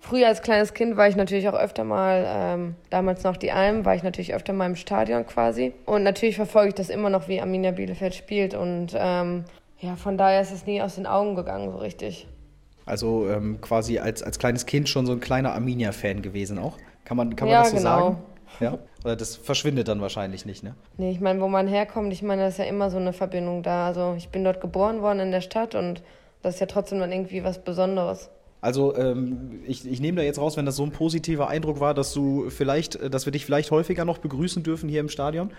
früher 0.00 0.28
als 0.28 0.42
kleines 0.42 0.74
Kind 0.74 0.96
war 0.96 1.08
ich 1.08 1.16
natürlich 1.16 1.48
auch 1.48 1.54
öfter 1.54 1.84
mal, 1.84 2.24
ähm, 2.26 2.74
damals 2.90 3.24
noch 3.24 3.36
die 3.36 3.52
Alm, 3.52 3.84
war 3.84 3.94
ich 3.94 4.02
natürlich 4.02 4.34
öfter 4.34 4.52
mal 4.52 4.66
im 4.66 4.76
Stadion 4.76 5.26
quasi. 5.26 5.72
Und 5.86 6.02
natürlich 6.02 6.36
verfolge 6.36 6.68
ich 6.68 6.74
das 6.74 6.90
immer 6.90 7.10
noch, 7.10 7.28
wie 7.28 7.40
Arminia 7.40 7.72
Bielefeld 7.72 8.14
spielt 8.14 8.54
und 8.54 8.88
ähm, 8.94 9.44
ja, 9.80 9.96
von 9.96 10.16
daher 10.16 10.40
ist 10.40 10.52
es 10.52 10.66
nie 10.66 10.80
aus 10.80 10.94
den 10.94 11.06
Augen 11.06 11.36
gegangen, 11.36 11.70
so 11.70 11.78
richtig. 11.78 12.26
Also 12.86 13.28
ähm, 13.28 13.60
quasi 13.60 13.98
als, 13.98 14.22
als 14.22 14.38
kleines 14.38 14.66
Kind 14.66 14.88
schon 14.88 15.06
so 15.06 15.12
ein 15.12 15.20
kleiner 15.20 15.52
Arminia-Fan 15.52 16.22
gewesen 16.22 16.58
auch. 16.58 16.76
Kann 17.04 17.16
man, 17.16 17.36
kann 17.36 17.48
man 17.48 17.52
ja, 17.52 17.62
das 17.62 17.70
so 17.70 17.76
genau. 17.76 17.98
sagen? 17.98 18.16
Ja, 18.60 18.78
Oder 19.04 19.16
das 19.16 19.36
verschwindet 19.36 19.88
dann 19.88 20.00
wahrscheinlich 20.00 20.46
nicht, 20.46 20.62
ne? 20.62 20.74
Nee, 20.96 21.10
ich 21.10 21.20
meine, 21.20 21.40
wo 21.40 21.48
man 21.48 21.66
herkommt, 21.66 22.12
ich 22.12 22.22
meine, 22.22 22.42
da 22.42 22.48
ist 22.48 22.58
ja 22.58 22.64
immer 22.64 22.90
so 22.90 22.96
eine 22.98 23.12
Verbindung 23.12 23.62
da. 23.62 23.86
Also 23.86 24.14
ich 24.16 24.28
bin 24.28 24.44
dort 24.44 24.60
geboren 24.60 25.02
worden 25.02 25.20
in 25.20 25.30
der 25.30 25.40
Stadt 25.40 25.74
und 25.74 26.02
das 26.42 26.54
ist 26.54 26.60
ja 26.60 26.66
trotzdem 26.66 27.00
dann 27.00 27.12
irgendwie 27.12 27.44
was 27.44 27.62
Besonderes. 27.62 28.30
Also 28.60 28.96
ähm, 28.96 29.60
ich, 29.66 29.86
ich 29.86 30.00
nehme 30.00 30.16
da 30.16 30.22
jetzt 30.22 30.38
raus, 30.38 30.56
wenn 30.56 30.64
das 30.64 30.76
so 30.76 30.84
ein 30.84 30.90
positiver 30.90 31.48
Eindruck 31.48 31.80
war, 31.80 31.92
dass 31.92 32.14
du 32.14 32.48
vielleicht, 32.48 32.98
dass 33.12 33.26
wir 33.26 33.32
dich 33.32 33.44
vielleicht 33.44 33.70
häufiger 33.70 34.06
noch 34.06 34.18
begrüßen 34.18 34.62
dürfen 34.62 34.88
hier 34.88 35.00
im 35.00 35.10
Stadion. 35.10 35.52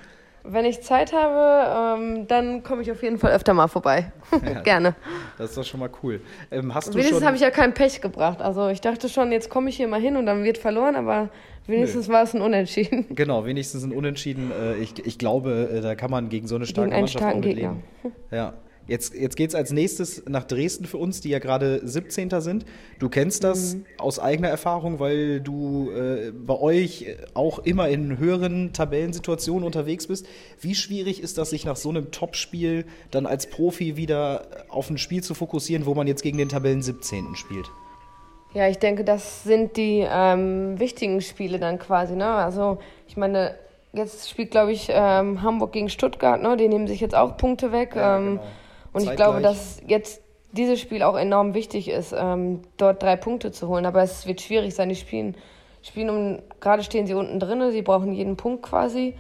Wenn 0.48 0.66
ich 0.66 0.82
Zeit 0.82 1.14
habe, 1.14 2.00
ähm, 2.02 2.28
dann 2.28 2.64
komme 2.64 2.82
ich 2.82 2.92
auf 2.92 3.02
jeden 3.04 3.18
Fall 3.18 3.32
öfter 3.32 3.54
mal 3.54 3.68
vorbei. 3.68 4.12
Ja, 4.46 4.62
Gerne. 4.64 4.96
Das 5.38 5.52
ist 5.52 5.58
doch 5.58 5.64
schon 5.64 5.80
mal 5.80 5.90
cool. 6.04 6.22
Ähm, 6.52 6.74
hast 6.74 6.90
du 6.90 6.94
wenigstens 6.94 7.24
habe 7.24 7.36
ich 7.36 7.42
ja 7.42 7.52
kein 7.52 7.74
Pech 7.74 8.02
gebracht. 8.02 8.42
Also 8.42 8.70
ich 8.70 8.82
dachte 8.82 9.10
schon, 9.10 9.32
jetzt 9.32 9.50
komme 9.50 9.70
ich 9.70 9.78
hier 9.78 9.88
mal 9.88 10.00
hin 10.00 10.16
und 10.16 10.26
dann 10.26 10.44
wird 10.44 10.58
verloren, 10.58 10.96
aber 10.96 11.30
wenigstens 11.68 12.08
Nö. 12.08 12.14
war 12.14 12.24
es 12.24 12.34
ein 12.34 12.42
Unentschieden. 12.42 13.06
Genau, 13.16 13.46
wenigstens 13.46 13.84
ein 13.84 13.92
Unentschieden. 13.92 14.52
Äh, 14.52 14.76
ich, 14.76 15.06
ich 15.06 15.18
glaube, 15.18 15.70
äh, 15.72 15.82
da 15.82 15.96
kann 15.96 16.12
man 16.12 16.30
gegen 16.30 16.48
so 16.48 16.56
eine 16.56 16.66
starke 16.66 16.90
gegen 16.90 17.02
Mannschaft 17.02 17.26
auch 17.26 17.36
mitleben. 17.36 17.84
Ja. 18.32 18.54
Jetzt, 18.88 19.16
jetzt 19.16 19.36
geht 19.36 19.50
es 19.50 19.56
als 19.56 19.72
nächstes 19.72 20.24
nach 20.28 20.44
Dresden 20.44 20.86
für 20.86 20.98
uns, 20.98 21.20
die 21.20 21.30
ja 21.30 21.40
gerade 21.40 21.82
17. 21.84 22.30
sind. 22.42 22.66
Du 23.00 23.10
kennst 23.10 23.44
das 23.44 23.76
mhm. 23.76 23.86
aus 23.98 24.20
eigener 24.20 24.50
Erfahrung, 24.50 25.00
weil 25.00 25.42
du 25.42 25.90
äh, 25.92 26.32
bei 26.32 26.60
euch 26.60 27.08
auch 27.34 27.60
immer 27.60 27.90
in 27.90 28.20
höheren 28.20 28.74
Tabellensituationen 28.74 29.64
unterwegs 29.64 30.08
bist. 30.08 30.28
Wie 30.62 30.76
schwierig 30.76 31.22
ist 31.22 31.38
das, 31.38 31.50
sich 31.50 31.66
nach 31.66 31.78
so 31.78 31.90
einem 31.90 32.12
Topspiel 32.12 32.86
dann 33.10 33.26
als 33.26 33.48
Profi 33.48 33.98
wieder 33.98 34.48
auf 34.70 34.90
ein 34.90 35.00
Spiel 35.00 35.24
zu 35.24 35.34
fokussieren, 35.34 35.86
wo 35.86 35.96
man 35.96 36.06
jetzt 36.06 36.22
gegen 36.22 36.38
den 36.38 36.50
Tabellen 36.50 36.84
17. 36.84 37.36
spielt? 37.36 37.66
Ja, 38.54 38.70
ich 38.70 38.78
denke, 38.78 39.04
das 39.04 39.44
sind 39.44 39.76
die 39.78 40.06
ähm, 40.08 40.80
wichtigen 40.80 41.22
Spiele 41.22 41.60
dann 41.60 41.80
quasi. 41.80 42.16
Ne? 42.16 42.26
Also 42.26 42.78
ich 43.08 43.18
meine, 43.18 43.56
jetzt 43.94 44.30
spielt, 44.30 44.52
glaube 44.52 44.72
ich, 44.72 44.88
ähm, 44.90 45.42
Hamburg 45.42 45.72
gegen 45.74 45.90
Stuttgart, 45.90 46.42
ne? 46.42 46.56
Die 46.56 46.68
nehmen 46.68 46.88
sich 46.88 47.02
jetzt 47.02 47.16
auch 47.16 47.38
Punkte 47.38 47.72
weg. 47.72 47.96
Ja, 47.96 48.18
ähm, 48.18 48.26
genau. 48.26 48.44
Und 48.96 49.02
Zeitgleich. 49.02 49.12
ich 49.12 49.18
glaube, 49.18 49.42
dass 49.42 49.82
jetzt 49.86 50.22
dieses 50.54 50.80
Spiel 50.80 51.04
auch 51.04 51.18
enorm 51.18 51.54
wichtig 51.54 51.90
ist, 51.90 52.16
ähm, 52.18 52.62
dort 52.78 53.04
drei 53.04 53.18
Punkte 53.18 53.52
zu 53.52 53.68
holen. 53.68 53.86
Aber 53.86 54.02
es 54.02 54.26
wird 54.26 54.40
schwierig 54.40 54.74
sein. 54.74 54.88
Die 54.88 54.96
spielen, 54.96 55.36
spielen 55.82 56.10
um, 56.10 56.40
gerade 56.62 56.82
stehen 56.82 57.06
sie 57.06 57.14
unten 57.14 57.42
drin, 57.42 57.72
sie 57.72 57.82
brauchen 57.82 58.14
jeden 58.14 58.38
Punkt 58.38 58.64
quasi. 58.64 59.16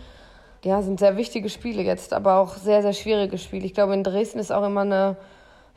Ja, 0.63 0.81
sind 0.81 0.99
sehr 0.99 1.17
wichtige 1.17 1.49
Spiele 1.49 1.83
jetzt, 1.83 2.13
aber 2.13 2.37
auch 2.37 2.55
sehr, 2.55 2.81
sehr 2.81 2.93
schwierige 2.93 3.37
Spiele. 3.37 3.65
Ich 3.65 3.73
glaube, 3.73 3.93
in 3.93 4.03
Dresden 4.03 4.39
ist 4.39 4.51
auch 4.51 4.65
immer 4.65 4.81
eine, 4.81 5.17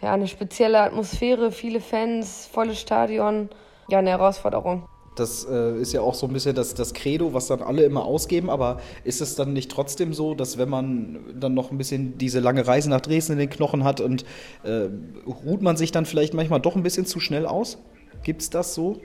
ja, 0.00 0.14
eine 0.14 0.28
spezielle 0.28 0.80
Atmosphäre, 0.80 1.50
viele 1.50 1.80
Fans, 1.80 2.46
volles 2.46 2.80
Stadion. 2.80 3.50
Ja, 3.90 3.98
eine 3.98 4.10
Herausforderung. 4.10 4.88
Das 5.18 5.44
äh, 5.44 5.76
ist 5.80 5.92
ja 5.92 6.00
auch 6.00 6.14
so 6.14 6.26
ein 6.26 6.32
bisschen 6.32 6.54
das, 6.54 6.74
das 6.74 6.94
Credo, 6.94 7.34
was 7.34 7.46
dann 7.46 7.62
alle 7.62 7.82
immer 7.82 8.04
ausgeben. 8.04 8.50
Aber 8.50 8.80
ist 9.04 9.20
es 9.20 9.34
dann 9.34 9.52
nicht 9.52 9.70
trotzdem 9.70 10.12
so, 10.12 10.34
dass 10.34 10.58
wenn 10.58 10.68
man 10.68 11.18
dann 11.38 11.54
noch 11.54 11.70
ein 11.70 11.78
bisschen 11.78 12.18
diese 12.18 12.40
lange 12.40 12.66
Reise 12.66 12.90
nach 12.90 13.00
Dresden 13.00 13.32
in 13.32 13.38
den 13.38 13.50
Knochen 13.50 13.84
hat 13.84 14.00
und 14.00 14.24
äh, 14.64 14.88
ruht 15.26 15.62
man 15.62 15.76
sich 15.76 15.92
dann 15.92 16.06
vielleicht 16.06 16.34
manchmal 16.34 16.60
doch 16.60 16.76
ein 16.76 16.82
bisschen 16.82 17.06
zu 17.06 17.20
schnell 17.20 17.46
aus? 17.46 17.78
Gibt 18.22 18.42
es 18.42 18.50
das 18.50 18.74
so? 18.74 18.96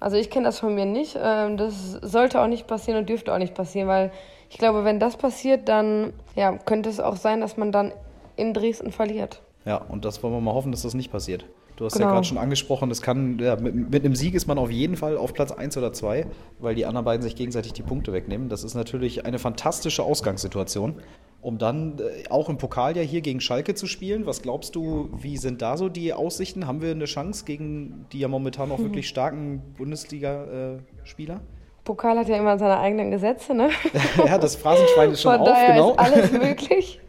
Also 0.00 0.16
ich 0.16 0.30
kenne 0.30 0.46
das 0.46 0.58
von 0.60 0.74
mir 0.74 0.86
nicht. 0.86 1.18
Ähm, 1.20 1.56
das 1.56 1.92
sollte 2.02 2.40
auch 2.40 2.46
nicht 2.46 2.66
passieren 2.66 2.98
und 2.98 3.08
dürfte 3.08 3.32
auch 3.32 3.38
nicht 3.38 3.54
passieren, 3.54 3.88
weil 3.88 4.12
ich 4.50 4.58
glaube, 4.58 4.84
wenn 4.84 5.00
das 5.00 5.16
passiert, 5.16 5.68
dann 5.68 6.12
ja, 6.34 6.56
könnte 6.56 6.88
es 6.88 7.00
auch 7.00 7.16
sein, 7.16 7.40
dass 7.40 7.56
man 7.56 7.72
dann 7.72 7.92
in 8.36 8.54
Dresden 8.54 8.92
verliert. 8.92 9.42
Ja, 9.64 9.76
und 9.76 10.04
das 10.04 10.22
wollen 10.22 10.32
wir 10.32 10.40
mal 10.40 10.54
hoffen, 10.54 10.72
dass 10.72 10.82
das 10.82 10.94
nicht 10.94 11.12
passiert. 11.12 11.44
Du 11.78 11.84
hast 11.84 11.92
genau. 11.92 12.06
ja 12.06 12.12
gerade 12.14 12.26
schon 12.26 12.38
angesprochen, 12.38 12.88
das 12.88 13.02
kann, 13.02 13.38
ja, 13.38 13.54
mit, 13.54 13.92
mit, 13.92 14.04
einem 14.04 14.16
Sieg 14.16 14.34
ist 14.34 14.48
man 14.48 14.58
auf 14.58 14.68
jeden 14.68 14.96
Fall 14.96 15.16
auf 15.16 15.32
Platz 15.32 15.52
1 15.52 15.76
oder 15.76 15.92
2, 15.92 16.26
weil 16.58 16.74
die 16.74 16.84
anderen 16.84 17.04
beiden 17.04 17.22
sich 17.22 17.36
gegenseitig 17.36 17.72
die 17.72 17.84
Punkte 17.84 18.12
wegnehmen. 18.12 18.48
Das 18.48 18.64
ist 18.64 18.74
natürlich 18.74 19.24
eine 19.24 19.38
fantastische 19.38 20.02
Ausgangssituation. 20.02 20.96
Um 21.40 21.56
dann 21.56 22.00
äh, 22.00 22.28
auch 22.30 22.48
im 22.48 22.58
Pokal 22.58 22.96
ja 22.96 23.02
hier 23.04 23.20
gegen 23.20 23.40
Schalke 23.40 23.76
zu 23.76 23.86
spielen. 23.86 24.26
Was 24.26 24.42
glaubst 24.42 24.74
du, 24.74 25.08
wie 25.20 25.36
sind 25.36 25.62
da 25.62 25.76
so 25.76 25.88
die 25.88 26.12
Aussichten? 26.12 26.66
Haben 26.66 26.82
wir 26.82 26.90
eine 26.90 27.04
Chance 27.04 27.44
gegen 27.44 28.06
die 28.10 28.18
ja 28.18 28.26
momentan 28.26 28.72
auch 28.72 28.78
mhm. 28.78 28.86
wirklich 28.86 29.08
starken 29.08 29.62
Bundesliga-Spieler? 29.78 31.40
Pokal 31.84 32.18
hat 32.18 32.28
ja 32.28 32.38
immer 32.38 32.58
seine 32.58 32.80
eigenen 32.80 33.12
Gesetze, 33.12 33.54
ne? 33.54 33.70
ja, 34.26 34.36
das 34.36 34.56
Phrasenschwein 34.56 35.12
ist 35.12 35.22
schon 35.22 35.30
Von 35.30 35.42
auf, 35.42 35.48
daher 35.48 35.74
genau. 35.74 35.90
Ist 35.92 35.98
alles 36.00 36.32
möglich. 36.32 37.00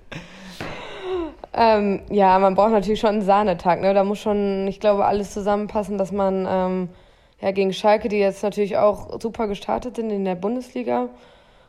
Ähm, 1.53 2.01
ja, 2.09 2.37
man 2.39 2.55
braucht 2.55 2.71
natürlich 2.71 2.99
schon 2.99 3.09
einen 3.11 3.21
Sahnetag. 3.21 3.81
Ne? 3.81 3.93
Da 3.93 4.03
muss 4.03 4.19
schon, 4.19 4.67
ich 4.67 4.79
glaube, 4.79 5.05
alles 5.05 5.33
zusammenpassen, 5.33 5.97
dass 5.97 6.11
man 6.11 6.47
ähm, 6.49 6.89
ja, 7.41 7.51
gegen 7.51 7.73
Schalke, 7.73 8.09
die 8.09 8.17
jetzt 8.17 8.43
natürlich 8.43 8.77
auch 8.77 9.19
super 9.19 9.47
gestartet 9.47 9.95
sind 9.95 10.09
in 10.11 10.25
der 10.25 10.35
Bundesliga, 10.35 11.09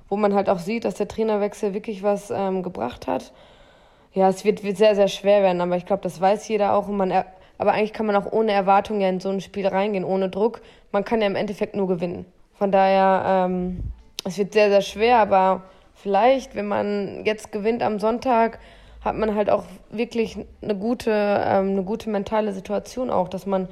wo 0.08 0.16
man 0.16 0.34
halt 0.34 0.50
auch 0.50 0.58
sieht, 0.58 0.84
dass 0.84 0.94
der 0.94 1.08
Trainerwechsel 1.08 1.72
wirklich 1.72 2.02
was 2.02 2.30
ähm, 2.30 2.62
gebracht 2.62 3.06
hat. 3.06 3.32
Ja, 4.12 4.28
es 4.28 4.44
wird, 4.44 4.64
wird 4.64 4.76
sehr, 4.76 4.94
sehr 4.96 5.08
schwer 5.08 5.42
werden, 5.42 5.60
aber 5.60 5.76
ich 5.76 5.86
glaube, 5.86 6.02
das 6.02 6.20
weiß 6.20 6.48
jeder 6.48 6.74
auch. 6.74 6.88
Und 6.88 6.96
man 6.96 7.12
aber 7.60 7.72
eigentlich 7.72 7.92
kann 7.92 8.06
man 8.06 8.16
auch 8.16 8.32
ohne 8.32 8.52
Erwartung 8.52 9.02
ja 9.02 9.10
in 9.10 9.20
so 9.20 9.28
ein 9.28 9.42
Spiel 9.42 9.66
reingehen, 9.66 10.02
ohne 10.02 10.30
Druck. 10.30 10.62
Man 10.92 11.04
kann 11.04 11.20
ja 11.20 11.26
im 11.26 11.36
Endeffekt 11.36 11.76
nur 11.76 11.86
gewinnen. 11.88 12.24
Von 12.54 12.72
daher, 12.72 13.22
ähm, 13.26 13.80
es 14.24 14.38
wird 14.38 14.54
sehr, 14.54 14.70
sehr 14.70 14.80
schwer, 14.80 15.18
aber 15.18 15.64
vielleicht, 15.94 16.54
wenn 16.54 16.66
man 16.66 17.22
jetzt 17.26 17.52
gewinnt 17.52 17.82
am 17.82 17.98
Sonntag, 17.98 18.60
hat 19.00 19.16
man 19.16 19.34
halt 19.34 19.50
auch 19.50 19.64
wirklich 19.90 20.36
eine 20.62 20.76
gute, 20.76 21.10
ähm, 21.10 21.70
eine 21.70 21.84
gute 21.84 22.10
mentale 22.10 22.52
Situation 22.52 23.10
auch, 23.10 23.28
dass 23.28 23.46
man 23.46 23.68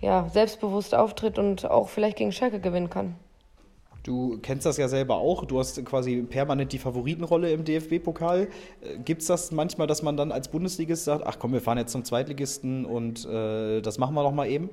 ja, 0.00 0.28
selbstbewusst 0.32 0.94
auftritt 0.94 1.38
und 1.38 1.70
auch 1.70 1.88
vielleicht 1.88 2.16
gegen 2.16 2.32
Schalke 2.32 2.60
gewinnen 2.60 2.90
kann. 2.90 3.14
Du 4.02 4.38
kennst 4.42 4.66
das 4.66 4.76
ja 4.76 4.86
selber 4.86 5.16
auch. 5.16 5.46
Du 5.46 5.58
hast 5.58 5.82
quasi 5.86 6.20
permanent 6.22 6.72
die 6.72 6.78
Favoritenrolle 6.78 7.50
im 7.50 7.64
DFB-Pokal. 7.64 8.42
Äh, 8.42 8.98
Gibt 9.04 9.22
es 9.22 9.28
das 9.28 9.50
manchmal, 9.50 9.86
dass 9.86 10.02
man 10.02 10.16
dann 10.16 10.30
als 10.30 10.48
Bundesligist 10.48 11.04
sagt, 11.04 11.26
ach 11.26 11.38
komm, 11.38 11.52
wir 11.52 11.60
fahren 11.60 11.78
jetzt 11.78 11.92
zum 11.92 12.04
Zweitligisten 12.04 12.84
und 12.84 13.24
äh, 13.24 13.80
das 13.80 13.98
machen 13.98 14.14
wir 14.14 14.22
noch 14.22 14.34
mal 14.34 14.46
eben? 14.46 14.68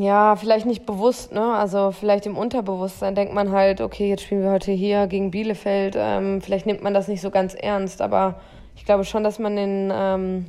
Ja, 0.00 0.34
vielleicht 0.34 0.66
nicht 0.66 0.84
bewusst, 0.84 1.30
ne? 1.32 1.54
Also 1.54 1.92
vielleicht 1.92 2.26
im 2.26 2.36
Unterbewusstsein 2.36 3.14
denkt 3.14 3.32
man 3.32 3.52
halt, 3.52 3.80
okay, 3.80 4.08
jetzt 4.08 4.22
spielen 4.22 4.42
wir 4.42 4.50
heute 4.50 4.72
hier 4.72 5.06
gegen 5.06 5.30
Bielefeld. 5.30 5.94
Ähm, 5.96 6.40
vielleicht 6.40 6.66
nimmt 6.66 6.82
man 6.82 6.92
das 6.92 7.06
nicht 7.06 7.20
so 7.20 7.30
ganz 7.30 7.54
ernst, 7.54 8.02
aber 8.02 8.40
ich 8.76 8.84
glaube 8.84 9.04
schon, 9.04 9.24
dass 9.24 9.38
man 9.38 9.56
den, 9.56 9.90
ähm, 9.92 10.46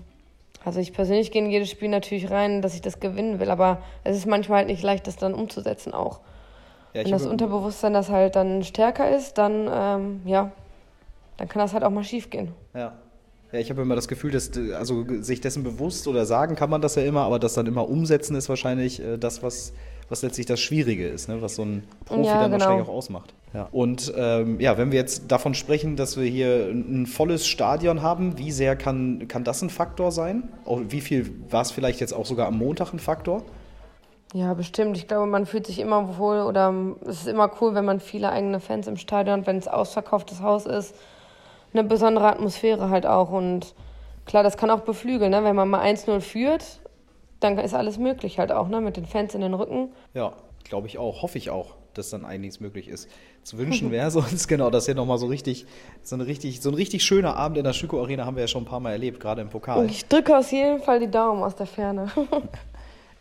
also 0.64 0.80
ich 0.80 0.94
persönlich 0.94 1.32
gehe 1.32 1.44
in 1.44 1.50
jedes 1.50 1.70
Spiel 1.70 1.90
natürlich 1.90 2.30
rein, 2.30 2.62
dass 2.62 2.74
ich 2.76 2.82
das 2.82 3.00
gewinnen 3.00 3.40
will, 3.40 3.50
aber 3.50 3.82
es 4.04 4.18
ist 4.18 4.26
manchmal 4.26 4.60
halt 4.60 4.68
nicht 4.68 4.84
leicht, 4.84 5.08
das 5.08 5.18
dann 5.18 5.34
umzusetzen 5.34 5.94
auch. 5.94 6.20
Ja, 6.94 7.04
Wenn 7.04 7.12
das 7.12 7.26
Unterbewusstsein 7.26 7.94
das 7.94 8.10
halt 8.10 8.36
dann 8.36 8.64
stärker 8.64 9.16
ist, 9.16 9.38
dann, 9.38 9.70
ähm, 9.72 10.22
ja, 10.26 10.52
dann 11.38 11.48
kann 11.48 11.62
das 11.62 11.74
halt 11.74 11.84
auch 11.84 11.90
mal 11.90 12.04
schief 12.04 12.30
gehen. 12.30 12.54
Ja. 12.74 12.94
Ja, 13.52 13.60
ich 13.60 13.70
habe 13.70 13.82
immer 13.82 13.96
das 13.96 14.08
Gefühl, 14.08 14.32
dass 14.32 14.52
also 14.78 15.06
sich 15.22 15.42
dessen 15.42 15.64
bewusst 15.64 16.08
oder 16.08 16.26
sagen 16.26 16.56
kann 16.56 16.70
man 16.70 16.82
das 16.82 16.96
ja 16.96 17.04
immer, 17.04 17.24
aber 17.24 17.38
das 17.38 17.54
dann 17.54 17.68
immer 17.68 17.90
umsetzen 17.90 18.36
ist 18.36 18.48
wahrscheinlich 18.48 19.02
äh, 19.02 19.18
das, 19.18 19.44
was 19.44 19.74
was 20.12 20.22
letztlich 20.24 20.46
das 20.46 20.60
Schwierige 20.60 21.08
ist, 21.08 21.30
ne? 21.30 21.42
was 21.42 21.56
so 21.56 21.64
ein 21.64 21.84
Profi 22.06 22.28
ja, 22.28 22.42
dann 22.42 22.52
genau. 22.52 22.66
wahrscheinlich 22.66 22.88
auch 22.90 22.94
ausmacht. 22.94 23.34
Ja. 23.54 23.70
Und 23.72 24.14
ähm, 24.16 24.60
ja, 24.60 24.78
wenn 24.78 24.92
wir 24.92 25.00
jetzt 25.00 25.32
davon 25.32 25.54
sprechen, 25.54 25.96
dass 25.96 26.18
wir 26.18 26.26
hier 26.26 26.68
ein 26.70 27.08
volles 27.08 27.48
Stadion 27.48 28.02
haben, 28.02 28.38
wie 28.38 28.52
sehr 28.52 28.76
kann, 28.76 29.30
kann 29.30 29.46
das 29.46 29.62
ein 29.62 29.70
Faktor 29.70 30.12
sein? 30.12 30.50
Wie 30.90 31.00
viel 31.00 31.32
war 31.50 31.62
es 31.62 31.72
vielleicht 31.72 32.02
jetzt 32.02 32.14
auch 32.14 32.26
sogar 32.26 32.48
am 32.48 32.58
Montag 32.58 32.94
ein 32.94 33.00
Faktor? 33.00 33.44
Ja, 34.34 34.54
bestimmt. 34.54 34.98
Ich 34.98 35.08
glaube, 35.08 35.28
man 35.28 35.46
fühlt 35.46 35.66
sich 35.66 35.80
immer 35.80 36.18
wohl 36.18 36.42
oder 36.42 36.74
es 37.06 37.22
ist 37.22 37.28
immer 37.28 37.50
cool, 37.62 37.74
wenn 37.74 37.86
man 37.86 38.02
viele 38.02 38.32
eigene 38.32 38.60
Fans 38.60 38.88
im 38.88 38.98
Stadion, 38.98 39.48
wenn 39.48 39.58
es 39.58 39.70
ausverkauftes 39.70 40.42
Haus 40.42 40.66
ist, 40.66 40.94
eine 41.74 41.86
besondere 41.86 42.28
Atmosphäre 42.28 42.90
halt 42.90 43.06
auch. 43.06 43.32
Und 43.32 43.76
klar, 44.26 44.44
das 44.44 44.58
kann 44.58 44.72
auch 44.72 44.82
beflügeln, 44.82 45.32
ne? 45.32 45.46
wenn 45.46 45.56
man 45.56 45.70
mal 45.70 45.86
1-0 45.86 46.20
führt 46.20 46.81
dann 47.42 47.58
ist 47.58 47.74
alles 47.74 47.98
möglich 47.98 48.40
halt 48.40 48.52
auch, 48.52 48.70
ne? 48.70 48.80
Mit 48.80 48.98
den 48.98 49.06
Fans 49.06 49.36
in 49.36 49.42
den 49.42 49.54
Rücken. 49.54 49.90
Ja, 50.14 50.34
glaube 50.64 50.88
ich 50.88 50.98
auch, 50.98 51.22
hoffe 51.22 51.38
ich 51.38 51.50
auch, 51.50 51.76
dass 51.94 52.12
dann 52.12 52.24
einiges 52.24 52.60
möglich 52.60 52.88
ist. 52.88 53.10
Zu 53.44 53.58
wünschen 53.58 53.92
wäre 53.92 54.10
sonst 54.12 54.48
genau, 54.48 54.70
dass 54.70 54.86
hier 54.86 54.96
nochmal 54.96 55.18
so 55.18 55.26
richtig, 55.28 55.66
so 56.02 56.16
eine 56.16 56.28
richtig, 56.28 56.62
so 56.62 56.70
ein 56.70 56.76
richtig 56.76 57.04
schöner 57.04 57.36
Abend 57.36 57.58
in 57.58 57.64
der 57.64 57.74
Schüko 57.74 58.00
Arena 58.02 58.26
haben 58.26 58.36
wir 58.36 58.42
ja 58.42 58.48
schon 58.48 58.64
ein 58.64 58.68
paar 58.68 58.80
Mal 58.80 58.92
erlebt, 58.92 59.20
gerade 59.20 59.42
im 59.42 59.50
Pokal. 59.50 59.86
Ich 59.86 60.06
drücke 60.06 60.38
aus 60.38 60.52
jedem 60.52 60.82
Fall 60.82 61.00
die 61.00 61.12
Daumen 61.12 61.44
aus 61.44 61.56
der 61.56 61.68
Ferne. 61.68 62.12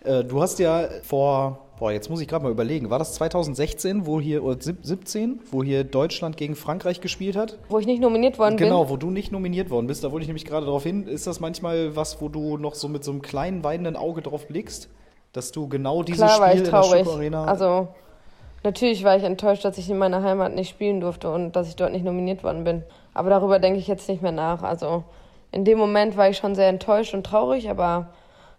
Äh, 0.02 0.24
du 0.24 0.40
hast 0.40 0.58
ja 0.58 0.88
vor 1.02 1.69
Boah, 1.80 1.92
jetzt 1.92 2.10
muss 2.10 2.20
ich 2.20 2.28
gerade 2.28 2.44
mal 2.44 2.52
überlegen. 2.52 2.90
War 2.90 2.98
das 2.98 3.14
2016, 3.14 4.04
wo 4.04 4.20
hier, 4.20 4.44
oder 4.44 4.58
17, 4.60 5.40
wo 5.50 5.64
hier 5.64 5.82
Deutschland 5.82 6.36
gegen 6.36 6.54
Frankreich 6.54 7.00
gespielt 7.00 7.36
hat? 7.36 7.58
Wo 7.70 7.78
ich 7.78 7.86
nicht 7.86 8.02
nominiert 8.02 8.38
worden 8.38 8.58
genau, 8.58 8.80
bin? 8.80 8.82
Genau, 8.82 8.90
wo 8.90 8.96
du 8.98 9.10
nicht 9.10 9.32
nominiert 9.32 9.70
worden 9.70 9.86
bist. 9.86 10.04
Da 10.04 10.12
wollte 10.12 10.24
ich 10.24 10.28
nämlich 10.28 10.44
gerade 10.44 10.66
darauf 10.66 10.82
hin. 10.82 11.06
Ist 11.06 11.26
das 11.26 11.40
manchmal 11.40 11.96
was, 11.96 12.20
wo 12.20 12.28
du 12.28 12.58
noch 12.58 12.74
so 12.74 12.86
mit 12.86 13.02
so 13.02 13.12
einem 13.12 13.22
kleinen 13.22 13.64
weinenden 13.64 13.96
Auge 13.96 14.20
drauf 14.20 14.46
blickst? 14.46 14.90
Dass 15.32 15.52
du 15.52 15.68
genau 15.68 16.02
dieses 16.02 16.20
Klar, 16.20 16.32
Spiel 16.32 16.42
war 16.42 16.54
ich 16.54 16.68
traurig. 16.68 17.00
in 17.00 17.06
der 17.06 17.14
Arena. 17.14 17.44
Also, 17.46 17.88
natürlich 18.62 19.02
war 19.02 19.16
ich 19.16 19.22
enttäuscht, 19.22 19.64
dass 19.64 19.78
ich 19.78 19.88
in 19.88 19.96
meiner 19.96 20.22
Heimat 20.22 20.54
nicht 20.54 20.68
spielen 20.68 21.00
durfte 21.00 21.32
und 21.32 21.56
dass 21.56 21.66
ich 21.66 21.76
dort 21.76 21.92
nicht 21.92 22.04
nominiert 22.04 22.44
worden 22.44 22.62
bin. 22.62 22.82
Aber 23.14 23.30
darüber 23.30 23.58
denke 23.58 23.78
ich 23.78 23.86
jetzt 23.86 24.06
nicht 24.06 24.20
mehr 24.20 24.32
nach. 24.32 24.62
Also, 24.62 25.04
in 25.50 25.64
dem 25.64 25.78
Moment 25.78 26.18
war 26.18 26.28
ich 26.28 26.36
schon 26.36 26.54
sehr 26.54 26.68
enttäuscht 26.68 27.14
und 27.14 27.24
traurig, 27.24 27.70
aber 27.70 28.10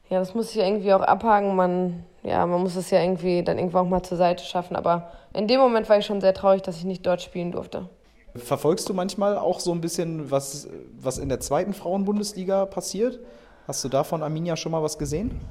ja, 0.10 0.18
das 0.18 0.34
muss 0.34 0.50
ich 0.56 0.58
irgendwie 0.58 0.92
auch 0.92 1.02
abhaken. 1.02 1.56
Man 1.56 2.04
ja, 2.24 2.46
man 2.46 2.62
muss 2.62 2.76
es 2.76 2.92
ja 2.92 3.02
irgendwie 3.02 3.44
dann 3.44 3.58
irgendwann 3.58 3.86
auch 3.86 3.90
mal 3.90 4.04
zur 4.04 4.18
Seite 4.18 4.44
schaffen. 4.44 4.76
Aber 4.76 5.12
in 5.34 5.48
dem 5.48 5.60
Moment 5.60 5.90
war 5.90 5.98
ich 5.98 6.06
schon 6.06 6.22
sehr 6.22 6.34
traurig, 6.34 6.62
dass 6.62 6.78
ich 6.78 6.86
nicht 6.86 7.06
dort 7.06 7.22
spielen 7.22 7.52
durfte. 7.52 7.90
Verfolgst 8.36 8.88
du 8.88 8.94
manchmal 8.94 9.38
auch 9.38 9.60
so 9.60 9.72
ein 9.72 9.82
bisschen, 9.82 10.32
was, 10.32 10.70
was 11.00 11.18
in 11.18 11.30
der 11.30 11.40
zweiten 11.40 11.74
Frauenbundesliga 11.74 12.66
passiert? 12.66 13.20
Hast 13.68 13.84
du 13.84 13.90
da 13.90 14.04
von 14.04 14.24
Arminia 14.24 14.56
schon 14.56 14.72
mal 14.72 14.82
was 14.82 14.98
gesehen? 14.98 15.42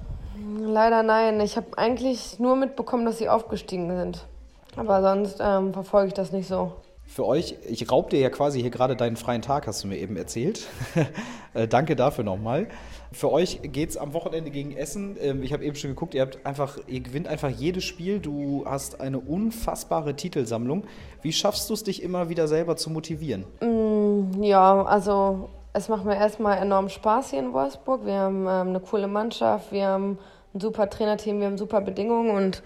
Leider 0.59 1.03
nein. 1.03 1.41
Ich 1.41 1.57
habe 1.57 1.77
eigentlich 1.77 2.39
nur 2.39 2.57
mitbekommen, 2.57 3.05
dass 3.05 3.19
sie 3.19 3.29
aufgestiegen 3.29 3.95
sind. 3.95 4.27
Aber 4.77 5.03
sonst 5.03 5.39
ähm, 5.41 5.73
verfolge 5.73 6.09
ich 6.09 6.15
das 6.15 6.33
nicht 6.33 6.49
so. 6.49 6.73
Für 7.07 7.27
euch, 7.27 7.57
ich 7.69 7.91
raub 7.91 8.11
dir 8.11 8.21
ja 8.21 8.31
quasi 8.31 8.61
hier 8.61 8.71
gerade 8.71 8.95
deinen 8.95 9.17
freien 9.17 9.43
Tag, 9.43 9.67
hast 9.67 9.83
du 9.83 9.89
mir 9.89 9.97
eben 9.97 10.17
erzählt. 10.17 10.69
äh, 11.55 11.67
danke 11.67 11.97
dafür 11.97 12.23
nochmal. 12.23 12.69
Für 13.13 13.33
euch 13.33 13.61
geht 13.63 13.91
es 13.91 13.97
am 13.97 14.13
Wochenende 14.13 14.51
gegen 14.51 14.77
Essen. 14.77 15.17
Ähm, 15.21 15.43
ich 15.43 15.53
habe 15.53 15.65
eben 15.65 15.75
schon 15.75 15.91
geguckt, 15.91 16.15
ihr 16.15 16.23
habt 16.23 16.45
einfach, 16.47 16.79
ihr 16.87 17.01
gewinnt 17.01 17.27
einfach 17.27 17.49
jedes 17.49 17.85
Spiel. 17.85 18.21
Du 18.21 18.65
hast 18.67 19.01
eine 19.01 19.19
unfassbare 19.19 20.15
Titelsammlung. 20.15 20.85
Wie 21.21 21.33
schaffst 21.33 21.69
du 21.69 21.75
es, 21.75 21.83
dich 21.83 22.03
immer 22.03 22.29
wieder 22.29 22.47
selber 22.47 22.77
zu 22.77 22.89
motivieren? 22.91 23.45
Mm, 23.61 24.43
ja, 24.43 24.85
also 24.85 25.49
es 25.73 25.89
macht 25.89 26.05
mir 26.05 26.17
erstmal 26.17 26.59
enorm 26.59 26.89
Spaß 26.89 27.31
hier 27.31 27.41
in 27.41 27.53
Wolfsburg. 27.53 28.07
Wir 28.07 28.15
haben 28.15 28.43
ähm, 28.43 28.69
eine 28.69 28.81
coole 28.81 29.09
Mannschaft, 29.09 29.73
wir 29.73 29.89
haben 29.89 30.19
ein 30.55 30.61
super 30.61 30.89
Trainerteam, 30.89 31.41
wir 31.41 31.47
haben 31.47 31.59
super 31.59 31.81
Bedingungen 31.81 32.31
und 32.31 32.63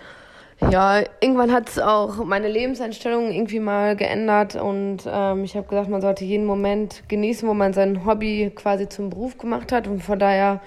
ja, 0.70 1.02
irgendwann 1.20 1.52
hat 1.52 1.68
es 1.68 1.78
auch 1.78 2.24
meine 2.24 2.48
Lebenseinstellung 2.48 3.32
irgendwie 3.32 3.60
mal 3.60 3.96
geändert 3.96 4.54
und 4.56 4.98
ähm, 5.06 5.44
ich 5.44 5.56
habe 5.56 5.66
gesagt, 5.66 5.88
man 5.88 6.00
sollte 6.00 6.24
jeden 6.24 6.46
Moment 6.46 7.02
genießen, 7.08 7.48
wo 7.48 7.54
man 7.54 7.72
sein 7.72 8.06
Hobby 8.06 8.52
quasi 8.54 8.88
zum 8.88 9.10
Beruf 9.10 9.36
gemacht 9.36 9.72
hat 9.72 9.88
und 9.88 10.02
von 10.02 10.18
daher 10.18 10.60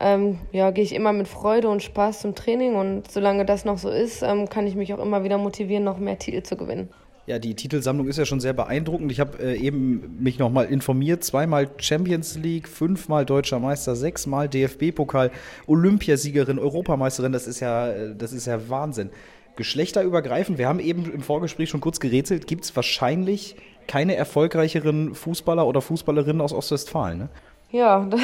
ähm, 0.00 0.38
ja, 0.52 0.70
gehe 0.70 0.84
ich 0.84 0.94
immer 0.94 1.12
mit 1.12 1.26
Freude 1.26 1.68
und 1.68 1.82
Spaß 1.82 2.20
zum 2.20 2.34
Training 2.34 2.76
und 2.76 3.10
solange 3.10 3.44
das 3.44 3.64
noch 3.64 3.78
so 3.78 3.90
ist, 3.90 4.22
ähm, 4.22 4.48
kann 4.48 4.66
ich 4.66 4.76
mich 4.76 4.94
auch 4.94 5.00
immer 5.00 5.24
wieder 5.24 5.38
motivieren, 5.38 5.84
noch 5.84 5.98
mehr 5.98 6.18
Titel 6.18 6.42
zu 6.42 6.56
gewinnen. 6.56 6.88
Ja, 7.28 7.38
die 7.38 7.54
Titelsammlung 7.54 8.08
ist 8.08 8.16
ja 8.16 8.24
schon 8.24 8.40
sehr 8.40 8.54
beeindruckend. 8.54 9.12
Ich 9.12 9.20
habe 9.20 9.36
äh, 9.38 9.54
eben 9.58 10.16
mich 10.18 10.38
nochmal 10.38 10.64
informiert. 10.64 11.22
Zweimal 11.22 11.68
Champions 11.76 12.38
League, 12.38 12.66
fünfmal 12.66 13.26
Deutscher 13.26 13.58
Meister, 13.60 13.94
sechsmal 13.94 14.48
DFB-Pokal, 14.48 15.30
Olympiasiegerin, 15.66 16.58
Europameisterin. 16.58 17.32
Das 17.32 17.46
ist 17.46 17.60
ja, 17.60 17.90
äh, 17.90 18.14
das 18.16 18.32
ist 18.32 18.46
ja 18.46 18.70
Wahnsinn. 18.70 19.10
Geschlechterübergreifend, 19.56 20.56
wir 20.56 20.68
haben 20.68 20.80
eben 20.80 21.12
im 21.12 21.20
Vorgespräch 21.20 21.68
schon 21.68 21.82
kurz 21.82 22.00
gerätselt, 22.00 22.46
gibt 22.46 22.64
es 22.64 22.74
wahrscheinlich 22.74 23.56
keine 23.86 24.14
erfolgreicheren 24.14 25.14
Fußballer 25.14 25.66
oder 25.66 25.82
Fußballerinnen 25.82 26.40
aus 26.40 26.54
Ostwestfalen. 26.54 27.18
Ne? 27.18 27.28
Ja, 27.72 28.06
das 28.10 28.20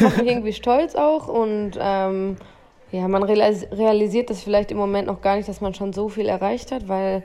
macht 0.00 0.18
mich 0.18 0.26
irgendwie 0.26 0.52
stolz 0.52 0.96
auch 0.96 1.28
und 1.28 1.72
ähm, 1.78 2.36
ja, 2.90 3.06
man 3.06 3.22
realisiert 3.22 4.30
das 4.30 4.42
vielleicht 4.42 4.72
im 4.72 4.78
Moment 4.78 5.06
noch 5.06 5.20
gar 5.20 5.36
nicht, 5.36 5.48
dass 5.48 5.60
man 5.60 5.74
schon 5.74 5.92
so 5.92 6.08
viel 6.08 6.26
erreicht 6.26 6.72
hat, 6.72 6.88
weil 6.88 7.22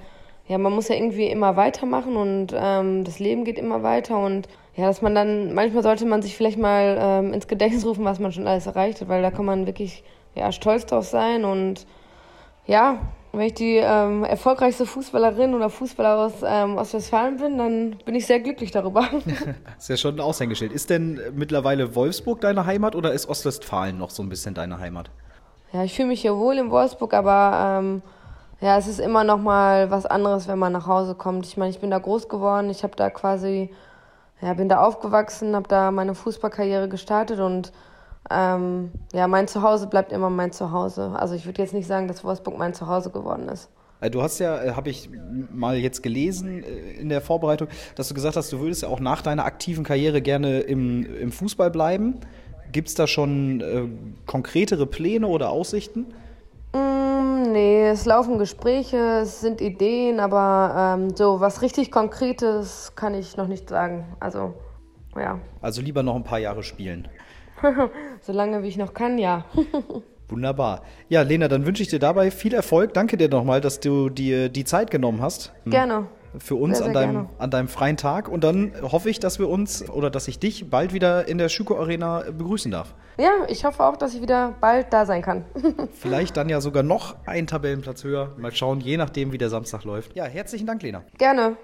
ja, 0.47 0.57
man 0.57 0.73
muss 0.73 0.89
ja 0.89 0.95
irgendwie 0.95 1.27
immer 1.27 1.55
weitermachen 1.55 2.15
und 2.15 2.47
ähm, 2.53 3.03
das 3.03 3.19
Leben 3.19 3.45
geht 3.45 3.57
immer 3.57 3.83
weiter 3.83 4.17
und 4.19 4.47
ja, 4.75 4.87
dass 4.87 5.01
man 5.01 5.15
dann, 5.15 5.53
manchmal 5.53 5.83
sollte 5.83 6.05
man 6.05 6.21
sich 6.21 6.35
vielleicht 6.35 6.57
mal 6.57 6.97
ähm, 6.99 7.33
ins 7.33 7.47
Gedächtnis 7.47 7.85
rufen, 7.85 8.03
was 8.03 8.19
man 8.19 8.31
schon 8.31 8.47
alles 8.47 8.65
erreicht 8.65 9.01
hat, 9.01 9.07
weil 9.07 9.21
da 9.21 9.31
kann 9.31 9.45
man 9.45 9.67
wirklich 9.67 10.03
ja, 10.35 10.51
stolz 10.51 10.85
drauf 10.85 11.05
sein 11.05 11.45
und 11.45 11.85
ja, 12.65 12.99
wenn 13.33 13.47
ich 13.47 13.55
die 13.55 13.77
ähm, 13.77 14.23
erfolgreichste 14.23 14.85
Fußballerin 14.85 15.55
oder 15.55 15.69
Fußballer 15.69 16.17
aus 16.17 16.33
ähm, 16.45 16.77
Ostwestfalen 16.77 17.37
bin, 17.37 17.57
dann 17.57 17.95
bin 18.05 18.13
ich 18.13 18.27
sehr 18.27 18.39
glücklich 18.39 18.69
darüber. 18.69 19.09
ist 19.77 19.89
ja 19.89 19.97
schon 19.97 20.15
ein 20.15 20.19
Aushängeschild. 20.19 20.71
Ist 20.71 20.91
denn 20.91 21.19
mittlerweile 21.33 21.95
Wolfsburg 21.95 22.41
deine 22.41 22.67
Heimat 22.67 22.95
oder 22.95 23.11
ist 23.11 23.27
Ostwestfalen 23.27 23.97
noch 23.97 24.11
so 24.11 24.21
ein 24.21 24.29
bisschen 24.29 24.53
deine 24.53 24.79
Heimat? 24.79 25.09
Ja, 25.71 25.83
ich 25.83 25.95
fühle 25.95 26.09
mich 26.09 26.21
hier 26.21 26.37
wohl 26.37 26.59
in 26.59 26.69
Wolfsburg, 26.69 27.15
aber 27.15 27.79
ähm, 27.79 28.01
ja, 28.61 28.77
es 28.77 28.87
ist 28.87 28.99
immer 28.99 29.23
noch 29.23 29.39
mal 29.39 29.91
was 29.91 30.05
anderes, 30.05 30.47
wenn 30.47 30.59
man 30.59 30.73
nach 30.73 30.87
Hause 30.87 31.15
kommt. 31.15 31.45
Ich 31.45 31.57
meine, 31.57 31.71
ich 31.71 31.79
bin 31.79 31.91
da 31.91 31.99
groß 31.99 32.29
geworden, 32.29 32.69
ich 32.69 32.83
habe 32.83 32.95
da 32.95 33.09
quasi, 33.09 33.69
ja, 34.41 34.53
bin 34.53 34.69
da 34.69 34.83
aufgewachsen, 34.83 35.55
habe 35.55 35.67
da 35.67 35.91
meine 35.91 36.15
Fußballkarriere 36.15 36.89
gestartet 36.89 37.39
und 37.39 37.71
ähm, 38.29 38.91
ja, 39.13 39.27
mein 39.27 39.47
Zuhause 39.47 39.87
bleibt 39.87 40.11
immer 40.11 40.29
mein 40.29 40.51
Zuhause. 40.51 41.11
Also 41.15 41.35
ich 41.35 41.45
würde 41.45 41.61
jetzt 41.61 41.73
nicht 41.73 41.87
sagen, 41.87 42.07
dass 42.07 42.23
Wolfsburg 42.23 42.57
mein 42.57 42.73
Zuhause 42.73 43.09
geworden 43.09 43.49
ist. 43.49 43.69
Äh, 44.03 44.09
du 44.09 44.21
hast 44.21 44.39
ja, 44.39 44.61
äh, 44.63 44.71
habe 44.71 44.89
ich 44.89 45.09
mal 45.51 45.77
jetzt 45.77 46.03
gelesen 46.03 46.63
äh, 46.63 46.93
in 46.99 47.09
der 47.09 47.21
Vorbereitung, 47.21 47.67
dass 47.95 48.07
du 48.07 48.13
gesagt 48.13 48.35
hast, 48.35 48.51
du 48.51 48.59
würdest 48.59 48.83
ja 48.83 48.89
auch 48.89 48.99
nach 48.99 49.21
deiner 49.21 49.45
aktiven 49.45 49.83
Karriere 49.83 50.21
gerne 50.21 50.59
im, 50.61 51.05
im 51.17 51.31
Fußball 51.31 51.71
bleiben. 51.71 52.19
Gibt 52.71 52.87
es 52.87 52.95
da 52.95 53.07
schon 53.07 53.61
äh, 53.61 53.87
konkretere 54.25 54.85
Pläne 54.85 55.27
oder 55.27 55.49
Aussichten? 55.49 56.13
Mm, 56.73 57.51
nee, 57.51 57.87
es 57.87 58.05
laufen 58.05 58.37
Gespräche, 58.37 58.97
es 59.21 59.41
sind 59.41 59.61
Ideen, 59.61 60.19
aber 60.19 60.97
ähm, 60.97 61.15
so 61.15 61.39
was 61.39 61.61
richtig 61.61 61.91
Konkretes 61.91 62.93
kann 62.95 63.13
ich 63.13 63.37
noch 63.37 63.47
nicht 63.47 63.69
sagen. 63.69 64.15
Also, 64.19 64.55
ja. 65.15 65.39
Also 65.61 65.81
lieber 65.81 66.03
noch 66.03 66.15
ein 66.15 66.23
paar 66.23 66.39
Jahre 66.39 66.63
spielen. 66.63 67.07
Solange 68.21 68.63
wie 68.63 68.67
ich 68.67 68.77
noch 68.77 68.93
kann, 68.93 69.17
ja. 69.17 69.45
Wunderbar. 70.29 70.81
Ja, 71.09 71.21
Lena, 71.21 71.47
dann 71.47 71.65
wünsche 71.65 71.83
ich 71.83 71.89
dir 71.89 71.99
dabei 71.99 72.31
viel 72.31 72.53
Erfolg. 72.53 72.93
Danke 72.93 73.17
dir 73.17 73.29
nochmal, 73.29 73.61
dass 73.61 73.79
du 73.79 74.09
dir 74.09 74.49
die 74.49 74.65
Zeit 74.65 74.89
genommen 74.89 75.21
hast. 75.21 75.53
Gerne 75.65 76.07
für 76.37 76.55
uns 76.55 76.77
sehr, 76.77 76.91
sehr 76.91 77.01
an, 77.01 77.13
deinem, 77.13 77.29
an 77.37 77.51
deinem 77.51 77.67
freien 77.67 77.97
Tag. 77.97 78.27
Und 78.27 78.43
dann 78.43 78.73
hoffe 78.81 79.09
ich, 79.09 79.19
dass 79.19 79.39
wir 79.39 79.49
uns 79.49 79.89
oder 79.89 80.09
dass 80.09 80.27
ich 80.27 80.39
dich 80.39 80.69
bald 80.69 80.93
wieder 80.93 81.27
in 81.27 81.37
der 81.37 81.49
Schüko 81.49 81.77
Arena 81.77 82.23
begrüßen 82.31 82.71
darf. 82.71 82.93
Ja, 83.17 83.31
ich 83.47 83.63
hoffe 83.65 83.83
auch, 83.83 83.95
dass 83.95 84.15
ich 84.15 84.21
wieder 84.21 84.55
bald 84.59 84.91
da 84.91 85.05
sein 85.05 85.21
kann. 85.21 85.45
Vielleicht 85.93 86.35
dann 86.35 86.49
ja 86.49 86.61
sogar 86.61 86.83
noch 86.83 87.15
einen 87.25 87.47
Tabellenplatz 87.47 88.03
höher. 88.03 88.31
Mal 88.37 88.51
schauen, 88.53 88.79
je 88.79 88.97
nachdem, 88.97 89.31
wie 89.31 89.37
der 89.37 89.49
Samstag 89.49 89.83
läuft. 89.83 90.15
Ja, 90.15 90.25
herzlichen 90.25 90.65
Dank, 90.65 90.81
Lena. 90.81 91.03
Gerne. 91.17 91.57